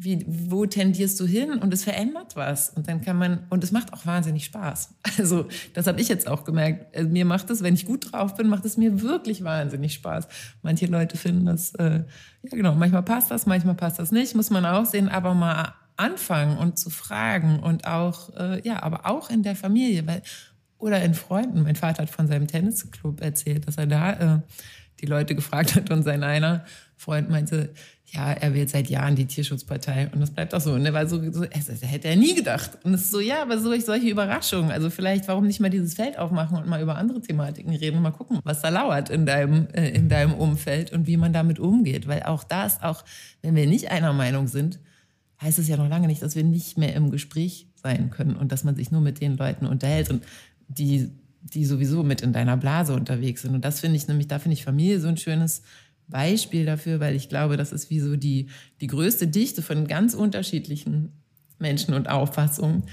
wie, 0.01 0.25
wo 0.29 0.65
tendierst 0.65 1.19
du 1.19 1.27
hin 1.27 1.55
und 1.55 1.75
es 1.75 1.83
verändert 1.83 2.37
was 2.37 2.71
und 2.71 2.87
dann 2.87 3.01
kann 3.01 3.19
man 3.19 3.47
und 3.51 3.65
es 3.65 3.73
macht 3.73 3.93
auch 3.93 4.07
wahnsinnig 4.07 4.45
Spaß. 4.45 4.95
Also 5.19 5.49
das 5.75 5.89
habe 5.89 6.01
ich 6.01 6.09
jetzt 6.09 6.29
auch 6.29 6.45
gemerkt. 6.45 6.95
Also, 6.97 7.09
mir 7.09 7.25
macht 7.25 7.51
es, 7.51 7.65
wenn 7.65 7.75
ich 7.75 7.85
gut 7.85 8.13
drauf 8.13 8.37
bin, 8.37 8.47
macht 8.47 8.65
es 8.65 8.77
mir 8.77 9.03
wirklich 9.03 9.43
wahnsinnig 9.43 9.95
Spaß. 9.95 10.29
Manche 10.63 10.87
Leute 10.87 11.17
finden 11.17 11.47
das, 11.47 11.75
äh, 11.75 12.05
ja 12.43 12.51
genau, 12.51 12.77
manchmal 12.77 13.03
passt 13.03 13.33
das, 13.33 13.47
manchmal 13.47 13.75
passt 13.75 13.99
das 13.99 14.13
nicht, 14.13 14.37
muss 14.37 14.51
man 14.51 14.65
auch 14.65 14.87
sehen, 14.87 15.09
aber 15.09 15.35
mal 15.35 15.75
anfangen 15.97 16.57
und 16.57 16.79
zu 16.79 16.91
fragen 16.91 17.59
und 17.59 17.89
auch 17.89 18.33
äh, 18.37 18.63
ja, 18.65 18.81
aber 18.85 19.07
auch 19.07 19.31
in 19.31 19.43
der 19.43 19.57
Familie, 19.57 20.07
weil 20.07 20.23
oder 20.79 21.03
in 21.03 21.15
Freunden. 21.15 21.65
Mein 21.65 21.75
Vater 21.75 22.03
hat 22.03 22.11
von 22.11 22.29
seinem 22.29 22.47
Tennisclub 22.47 23.21
erzählt, 23.21 23.67
dass 23.67 23.79
er 23.79 23.89
da 23.89 24.13
äh, 24.13 24.41
die 25.01 25.07
Leute 25.07 25.35
gefragt 25.35 25.75
hat 25.75 25.91
und 25.91 26.05
sein 26.05 26.23
einer 26.23 26.65
Freund 26.97 27.29
meinte, 27.31 27.75
ja, 28.11 28.33
er 28.33 28.55
wählt 28.55 28.71
seit 28.71 28.89
Jahren 28.89 29.17
die 29.17 29.27
Tierschutzpartei 29.27 30.09
und 30.13 30.21
das 30.21 30.31
bleibt 30.31 30.55
auch 30.55 30.61
so. 30.61 30.73
Und 30.73 30.87
er 30.87 30.95
war 30.95 31.07
so, 31.07 31.21
so 31.31 31.45
das 31.45 31.83
hätte 31.83 32.09
er 32.09 32.17
nie 32.17 32.35
gedacht. 32.35 32.79
Und 32.83 32.95
es 32.95 33.03
ist 33.03 33.11
so, 33.11 33.21
ja, 33.21 33.43
aber 33.43 33.59
so 33.59 33.79
solche 33.81 34.09
Überraschungen. 34.09 34.71
Also 34.71 34.89
vielleicht, 34.89 35.29
warum 35.29 35.47
nicht 35.47 35.61
mal 35.61 35.69
dieses 35.69 35.95
Feld 35.95 36.19
aufmachen 36.19 36.57
und 36.57 36.67
mal 36.67 36.81
über 36.81 36.97
andere 36.97 37.21
Thematiken 37.21 37.75
reden 37.75 37.99
und 37.99 38.03
mal 38.03 38.13
gucken, 38.13 38.41
was 38.45 38.63
da 38.63 38.71
lauert 38.71 39.11
in 39.11 39.27
deinem, 39.27 39.69
äh, 39.75 39.91
in 39.91 40.09
deinem 40.09 40.33
Umfeld 40.33 40.91
und 40.93 41.07
wie 41.07 41.19
man 41.19 41.35
damit 41.35 41.59
umgeht. 41.59 42.09
Weil 42.09 42.23
auch 42.23 42.45
da 42.45 42.65
ist 42.65 42.83
auch, 42.83 43.05
wenn 43.43 43.55
wir 43.55 43.67
nicht 43.67 43.91
einer 43.91 44.15
Meinung 44.15 44.47
sind, 44.49 44.81
heißt 45.43 45.59
es 45.59 45.69
ja 45.69 45.77
noch 45.77 45.89
lange 45.89 46.07
nicht, 46.07 46.23
dass 46.23 46.35
wir 46.35 46.45
nicht 46.45 46.79
mehr 46.79 46.95
im 46.95 47.11
Gespräch 47.11 47.69
sein 47.75 48.09
können 48.09 48.37
und 48.37 48.53
dass 48.53 48.65
man 48.65 48.75
sich 48.75 48.91
nur 48.91 49.03
mit 49.03 49.21
den 49.21 49.37
Leuten 49.37 49.67
unterhält 49.67 50.09
und 50.09 50.25
die, 50.67 51.11
die 51.43 51.67
sowieso 51.67 52.03
mit 52.03 52.23
in 52.23 52.33
deiner 52.33 52.57
Blase 52.57 52.95
unterwegs 52.95 53.43
sind. 53.43 53.55
Und 53.55 53.67
das 53.67 53.81
finde 53.81 53.97
ich 53.97 54.09
nämlich, 54.09 54.29
da 54.29 54.39
finde 54.39 54.55
ich 54.55 54.65
Familie 54.65 54.99
so 54.99 55.09
ein 55.09 55.19
schönes 55.19 55.63
Beispiel 56.09 56.65
dafür, 56.65 57.01
weil 57.01 57.15
ich 57.15 57.29
glaube, 57.29 57.57
das 57.57 57.73
ist 57.73 57.91
wie 57.91 58.01
so 58.01 58.17
die, 58.17 58.49
die 58.81 58.87
größte 58.87 59.27
Dichte 59.29 59.63
von 59.63 59.87
ganz 59.87 60.15
unterschiedlichen 60.15 61.13
Menschen 61.59 61.95
und 61.95 62.09
Auffassungen, 62.09 62.85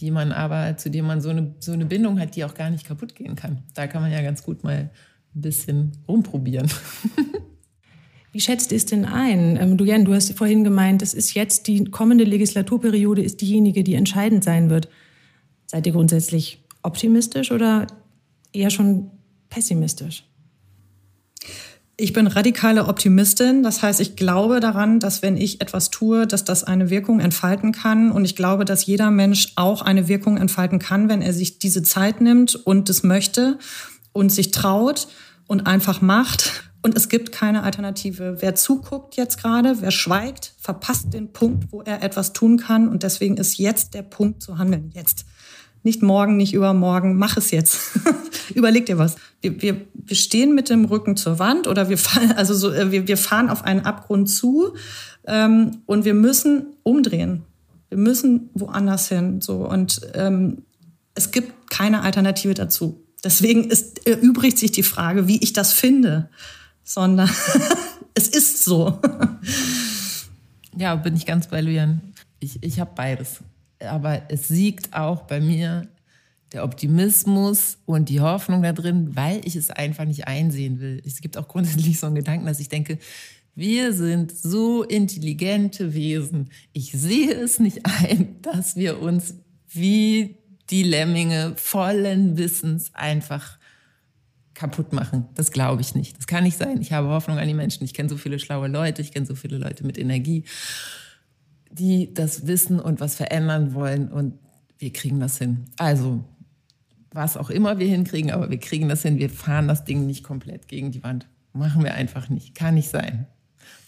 die 0.00 0.10
man 0.10 0.32
aber, 0.32 0.76
zu 0.76 0.90
denen 0.90 1.06
man 1.06 1.20
so 1.20 1.30
eine, 1.30 1.54
so 1.60 1.72
eine 1.72 1.86
Bindung 1.86 2.18
hat, 2.18 2.36
die 2.36 2.44
auch 2.44 2.54
gar 2.54 2.70
nicht 2.70 2.86
kaputt 2.86 3.14
gehen 3.14 3.36
kann. 3.36 3.62
Da 3.74 3.86
kann 3.86 4.02
man 4.02 4.10
ja 4.10 4.22
ganz 4.22 4.42
gut 4.42 4.64
mal 4.64 4.90
ein 5.34 5.40
bisschen 5.40 5.92
rumprobieren. 6.08 6.68
Wie 8.32 8.40
schätzt 8.40 8.72
ihr 8.72 8.76
es 8.76 8.86
denn 8.86 9.04
ein? 9.04 9.56
Ähm, 9.56 9.76
du, 9.76 9.84
Jan, 9.84 10.04
du 10.04 10.12
hast 10.12 10.36
vorhin 10.36 10.64
gemeint, 10.64 11.02
es 11.02 11.14
ist 11.14 11.34
jetzt 11.34 11.68
die 11.68 11.84
kommende 11.84 12.24
Legislaturperiode 12.24 13.22
ist 13.22 13.40
diejenige, 13.40 13.84
die 13.84 13.94
entscheidend 13.94 14.42
sein 14.42 14.70
wird. 14.70 14.88
Seid 15.66 15.86
ihr 15.86 15.92
grundsätzlich 15.92 16.64
optimistisch 16.82 17.52
oder 17.52 17.86
eher 18.52 18.70
schon 18.70 19.12
pessimistisch? 19.50 20.24
Ich 21.96 22.12
bin 22.12 22.26
radikale 22.26 22.86
Optimistin. 22.86 23.62
Das 23.62 23.80
heißt, 23.82 24.00
ich 24.00 24.16
glaube 24.16 24.58
daran, 24.58 24.98
dass 24.98 25.22
wenn 25.22 25.36
ich 25.36 25.60
etwas 25.60 25.90
tue, 25.90 26.26
dass 26.26 26.44
das 26.44 26.64
eine 26.64 26.90
Wirkung 26.90 27.20
entfalten 27.20 27.70
kann. 27.70 28.10
Und 28.10 28.24
ich 28.24 28.34
glaube, 28.34 28.64
dass 28.64 28.86
jeder 28.86 29.12
Mensch 29.12 29.52
auch 29.54 29.80
eine 29.80 30.08
Wirkung 30.08 30.36
entfalten 30.36 30.80
kann, 30.80 31.08
wenn 31.08 31.22
er 31.22 31.32
sich 31.32 31.60
diese 31.60 31.84
Zeit 31.84 32.20
nimmt 32.20 32.56
und 32.56 32.90
es 32.90 33.04
möchte 33.04 33.58
und 34.12 34.30
sich 34.30 34.50
traut 34.50 35.06
und 35.46 35.68
einfach 35.68 36.00
macht. 36.00 36.64
Und 36.82 36.96
es 36.96 37.08
gibt 37.08 37.30
keine 37.30 37.62
Alternative. 37.62 38.38
Wer 38.40 38.56
zuguckt 38.56 39.16
jetzt 39.16 39.40
gerade, 39.40 39.80
wer 39.80 39.92
schweigt, 39.92 40.54
verpasst 40.58 41.14
den 41.14 41.32
Punkt, 41.32 41.70
wo 41.70 41.80
er 41.82 42.02
etwas 42.02 42.32
tun 42.32 42.58
kann. 42.58 42.88
Und 42.88 43.04
deswegen 43.04 43.36
ist 43.36 43.56
jetzt 43.56 43.94
der 43.94 44.02
Punkt 44.02 44.42
zu 44.42 44.58
handeln. 44.58 44.90
Jetzt. 44.94 45.26
Nicht 45.84 46.02
morgen, 46.02 46.36
nicht 46.36 46.52
übermorgen. 46.52 47.16
Mach 47.16 47.36
es 47.36 47.52
jetzt. 47.52 47.78
Überleg 48.54 48.86
dir 48.86 48.98
was. 48.98 49.14
Wir, 49.40 49.62
wir, 49.62 49.80
wir 49.94 50.16
stehen 50.16 50.56
mit 50.56 50.68
dem 50.70 50.86
Rücken 50.86 51.16
zur 51.16 51.38
Wand 51.38 51.68
oder 51.68 51.88
wir 51.88 51.98
fahren, 51.98 52.32
also 52.36 52.54
so, 52.54 52.72
äh, 52.72 52.90
wir, 52.90 53.06
wir 53.06 53.16
fahren 53.16 53.48
auf 53.48 53.62
einen 53.62 53.80
Abgrund 53.80 54.28
zu 54.28 54.74
ähm, 55.26 55.82
und 55.86 56.04
wir 56.04 56.14
müssen 56.14 56.74
umdrehen. 56.82 57.44
Wir 57.88 57.98
müssen 57.98 58.50
woanders 58.54 59.08
hin. 59.08 59.40
So. 59.40 59.68
Und 59.68 60.00
ähm, 60.14 60.62
es 61.14 61.30
gibt 61.30 61.70
keine 61.70 62.02
Alternative 62.02 62.54
dazu. 62.54 63.00
Deswegen 63.22 63.70
ist, 63.70 64.04
erübrigt 64.06 64.58
sich 64.58 64.72
die 64.72 64.82
Frage, 64.82 65.28
wie 65.28 65.38
ich 65.38 65.52
das 65.52 65.72
finde 65.72 66.28
sondern 66.84 67.30
es 68.14 68.28
ist 68.28 68.62
so. 68.62 69.00
Ja, 70.76 70.94
bin 70.94 71.16
ich 71.16 71.26
ganz 71.26 71.48
bei 71.48 71.60
Lujan. 71.60 72.00
Ich, 72.38 72.62
ich 72.62 72.78
habe 72.78 72.92
beides. 72.94 73.40
Aber 73.80 74.22
es 74.28 74.48
siegt 74.48 74.94
auch 74.94 75.22
bei 75.22 75.40
mir 75.40 75.88
der 76.52 76.64
Optimismus 76.64 77.78
und 77.84 78.08
die 78.08 78.20
Hoffnung 78.20 78.62
da 78.62 78.72
drin, 78.72 79.16
weil 79.16 79.40
ich 79.44 79.56
es 79.56 79.70
einfach 79.70 80.04
nicht 80.04 80.28
einsehen 80.28 80.80
will. 80.80 81.02
Es 81.04 81.20
gibt 81.20 81.36
auch 81.36 81.48
grundsätzlich 81.48 81.98
so 81.98 82.06
einen 82.06 82.14
Gedanken, 82.14 82.46
dass 82.46 82.60
ich 82.60 82.68
denke, 82.68 82.98
wir 83.56 83.92
sind 83.92 84.32
so 84.36 84.82
intelligente 84.82 85.94
Wesen. 85.94 86.50
Ich 86.72 86.92
sehe 86.92 87.32
es 87.32 87.60
nicht 87.60 87.80
ein, 87.84 88.36
dass 88.42 88.76
wir 88.76 89.00
uns 89.00 89.34
wie 89.68 90.36
die 90.70 90.82
Lemminge 90.82 91.54
vollen 91.56 92.36
Wissens 92.36 92.94
einfach 92.94 93.58
kaputt 94.54 94.92
machen. 94.92 95.26
Das 95.34 95.50
glaube 95.50 95.82
ich 95.82 95.94
nicht. 95.94 96.16
Das 96.16 96.26
kann 96.26 96.44
nicht 96.44 96.56
sein. 96.56 96.80
Ich 96.80 96.92
habe 96.92 97.08
Hoffnung 97.08 97.38
an 97.38 97.48
die 97.48 97.54
Menschen. 97.54 97.84
Ich 97.84 97.94
kenne 97.94 98.08
so 98.08 98.16
viele 98.16 98.38
schlaue 98.38 98.68
Leute, 98.68 99.02
ich 99.02 99.12
kenne 99.12 99.26
so 99.26 99.34
viele 99.34 99.58
Leute 99.58 99.84
mit 99.84 99.98
Energie, 99.98 100.44
die 101.78 102.14
das 102.14 102.46
wissen 102.46 102.80
und 102.80 103.00
was 103.00 103.14
verändern 103.14 103.74
wollen 103.74 104.08
und 104.08 104.34
wir 104.78 104.92
kriegen 104.92 105.20
das 105.20 105.38
hin. 105.38 105.64
Also, 105.76 106.24
was 107.12 107.36
auch 107.36 107.50
immer 107.50 107.78
wir 107.78 107.86
hinkriegen, 107.86 108.30
aber 108.30 108.50
wir 108.50 108.58
kriegen 108.58 108.88
das 108.88 109.02
hin. 109.02 109.18
Wir 109.18 109.30
fahren 109.30 109.68
das 109.68 109.84
Ding 109.84 110.06
nicht 110.06 110.24
komplett 110.24 110.68
gegen 110.68 110.90
die 110.90 111.02
Wand. 111.02 111.26
Machen 111.52 111.84
wir 111.84 111.94
einfach 111.94 112.28
nicht. 112.28 112.54
Kann 112.54 112.74
nicht 112.74 112.90
sein. 112.90 113.26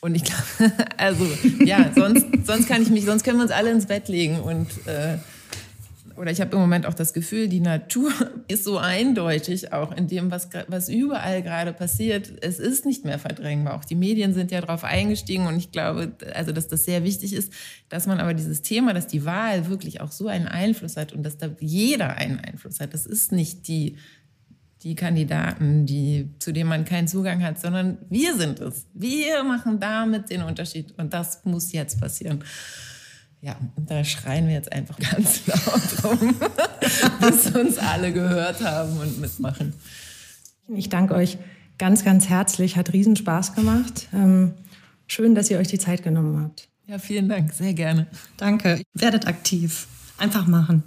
Und 0.01 0.15
ich 0.15 0.25
glaube, 0.59 0.73
also 0.97 1.27
ja, 1.65 1.91
sonst, 1.95 2.27
sonst 2.45 2.69
kann 2.69 2.83
ich 2.83 2.91
mich, 2.91 3.05
sonst 3.05 3.25
können 3.25 3.39
wir 3.39 3.43
uns 3.43 3.53
alle 3.53 3.71
ins 3.71 3.87
Bett 3.87 4.09
legen 4.09 4.41
und 4.41 4.69
äh, 4.87 5.19
oder 6.17 6.31
ich 6.31 6.41
habe 6.41 6.53
im 6.53 6.59
Moment 6.59 6.87
auch 6.87 6.95
das 6.95 7.13
Gefühl, 7.13 7.49
die 7.49 7.61
Natur 7.61 8.11
ist 8.49 8.65
so 8.65 8.79
eindeutig 8.79 9.73
auch 9.73 9.93
in 9.93 10.07
dem, 10.07 10.31
was, 10.31 10.49
was 10.69 10.89
überall 10.89 11.43
gerade 11.43 11.73
passiert. 11.73 12.33
Es 12.43 12.59
ist 12.59 12.87
nicht 12.87 13.05
mehr 13.05 13.19
verdrängbar. 13.19 13.75
Auch 13.75 13.85
die 13.85 13.95
Medien 13.95 14.35
sind 14.35 14.51
ja 14.51 14.61
darauf 14.61 14.85
eingestiegen 14.85 15.47
und 15.47 15.57
ich 15.57 15.73
glaube, 15.73 16.13
also, 16.35 16.53
dass 16.53 16.69
das 16.69 16.85
sehr 16.85 17.05
wichtig 17.05 17.33
ist, 17.33 17.53
dass 17.89 18.07
man 18.07 18.21
aber 18.21 18.35
dieses 18.35 18.63
Thema, 18.63 18.93
dass 18.93 19.07
die 19.07 19.25
Wahl 19.25 19.69
wirklich 19.69 20.01
auch 20.01 20.13
so 20.13 20.29
einen 20.29 20.49
Einfluss 20.49 20.97
hat 20.97 21.13
und 21.13 21.23
dass 21.23 21.39
da 21.39 21.49
jeder 21.61 22.17
einen 22.17 22.41
Einfluss 22.41 22.81
hat. 22.81 22.95
Das 22.95 23.07
ist 23.07 23.33
nicht 23.33 23.69
die, 23.69 23.97
die 24.83 24.95
Kandidaten, 24.95 25.87
die, 25.87 26.31
zu 26.39 26.53
denen 26.53 26.69
man 26.69 26.85
keinen 26.85 27.09
Zugang 27.09 27.43
hat, 27.43 27.59
sondern 27.59 27.99
wir 28.09 28.37
sind 28.37 28.61
es. 28.61 28.87
Wir 28.95 29.43
machen 29.43 29.81
damit 29.81 30.31
den 30.31 30.43
Unterschied 30.43 30.97
und 30.99 31.13
das 31.13 31.45
muss 31.45 31.73
jetzt 31.73 32.01
passieren. 32.01 32.45
Ja, 33.47 33.55
und 33.77 33.89
da 33.89 34.03
schreien 34.03 34.49
wir 34.49 34.55
jetzt 34.55 34.73
einfach 34.73 34.99
ganz 35.13 35.47
laut 35.47 36.05
rum, 36.05 36.35
bis 37.21 37.47
uns 37.55 37.79
alle 37.79 38.13
gehört 38.13 38.61
haben 38.65 38.99
und 38.99 39.21
mitmachen. 39.21 39.73
Ich 40.75 40.89
danke 40.89 41.15
euch 41.15 41.39
ganz, 41.79 42.05
ganz 42.05 42.29
herzlich. 42.29 42.77
Hat 42.77 42.93
riesen 42.93 43.15
Spaß 43.15 43.55
gemacht. 43.55 44.09
Ähm, 44.13 44.55
schön, 45.07 45.37
dass 45.37 45.49
ihr 45.49 45.59
euch 45.59 45.69
die 45.69 45.79
Zeit 45.79 46.03
genommen 46.03 46.43
habt. 46.43 46.69
Ja, 46.89 46.99
vielen 46.99 47.29
Dank. 47.29 47.53
Sehr 47.53 47.73
gerne. 47.73 48.09
Danke. 48.37 48.83
Werdet 48.95 49.29
aktiv. 49.29 49.87
Einfach 50.19 50.49
machen. 50.49 50.83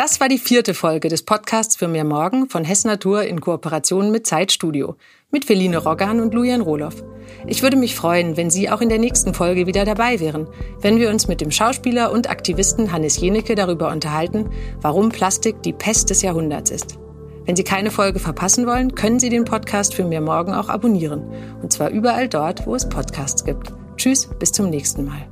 Das 0.00 0.18
war 0.18 0.30
die 0.30 0.38
vierte 0.38 0.72
Folge 0.72 1.10
des 1.10 1.24
Podcasts 1.24 1.76
für 1.76 1.86
mehr 1.86 2.04
Morgen 2.04 2.48
von 2.48 2.64
Hess 2.64 2.86
Natur 2.86 3.24
in 3.24 3.42
Kooperation 3.42 4.10
mit 4.10 4.26
Zeitstudio 4.26 4.96
mit 5.30 5.44
Feline 5.44 5.76
Roggan 5.76 6.20
und 6.20 6.32
Lujan 6.32 6.62
Rohloff. 6.62 7.04
Ich 7.46 7.62
würde 7.62 7.76
mich 7.76 7.94
freuen, 7.94 8.38
wenn 8.38 8.48
Sie 8.48 8.70
auch 8.70 8.80
in 8.80 8.88
der 8.88 8.98
nächsten 8.98 9.34
Folge 9.34 9.66
wieder 9.66 9.84
dabei 9.84 10.18
wären, 10.18 10.48
wenn 10.80 10.98
wir 10.98 11.10
uns 11.10 11.28
mit 11.28 11.42
dem 11.42 11.50
Schauspieler 11.50 12.12
und 12.12 12.30
Aktivisten 12.30 12.92
Hannes 12.92 13.20
Jenecke 13.20 13.54
darüber 13.54 13.90
unterhalten, 13.90 14.48
warum 14.80 15.10
Plastik 15.10 15.62
die 15.64 15.74
Pest 15.74 16.08
des 16.08 16.22
Jahrhunderts 16.22 16.70
ist. 16.70 16.98
Wenn 17.44 17.56
Sie 17.56 17.64
keine 17.64 17.90
Folge 17.90 18.20
verpassen 18.20 18.66
wollen, 18.66 18.94
können 18.94 19.20
Sie 19.20 19.28
den 19.28 19.44
Podcast 19.44 19.92
für 19.92 20.06
mehr 20.06 20.22
morgen 20.22 20.54
auch 20.54 20.70
abonnieren. 20.70 21.24
Und 21.60 21.74
zwar 21.74 21.90
überall 21.90 22.26
dort, 22.26 22.66
wo 22.66 22.74
es 22.74 22.88
Podcasts 22.88 23.44
gibt. 23.44 23.74
Tschüss, 23.98 24.30
bis 24.38 24.50
zum 24.50 24.70
nächsten 24.70 25.04
Mal. 25.04 25.28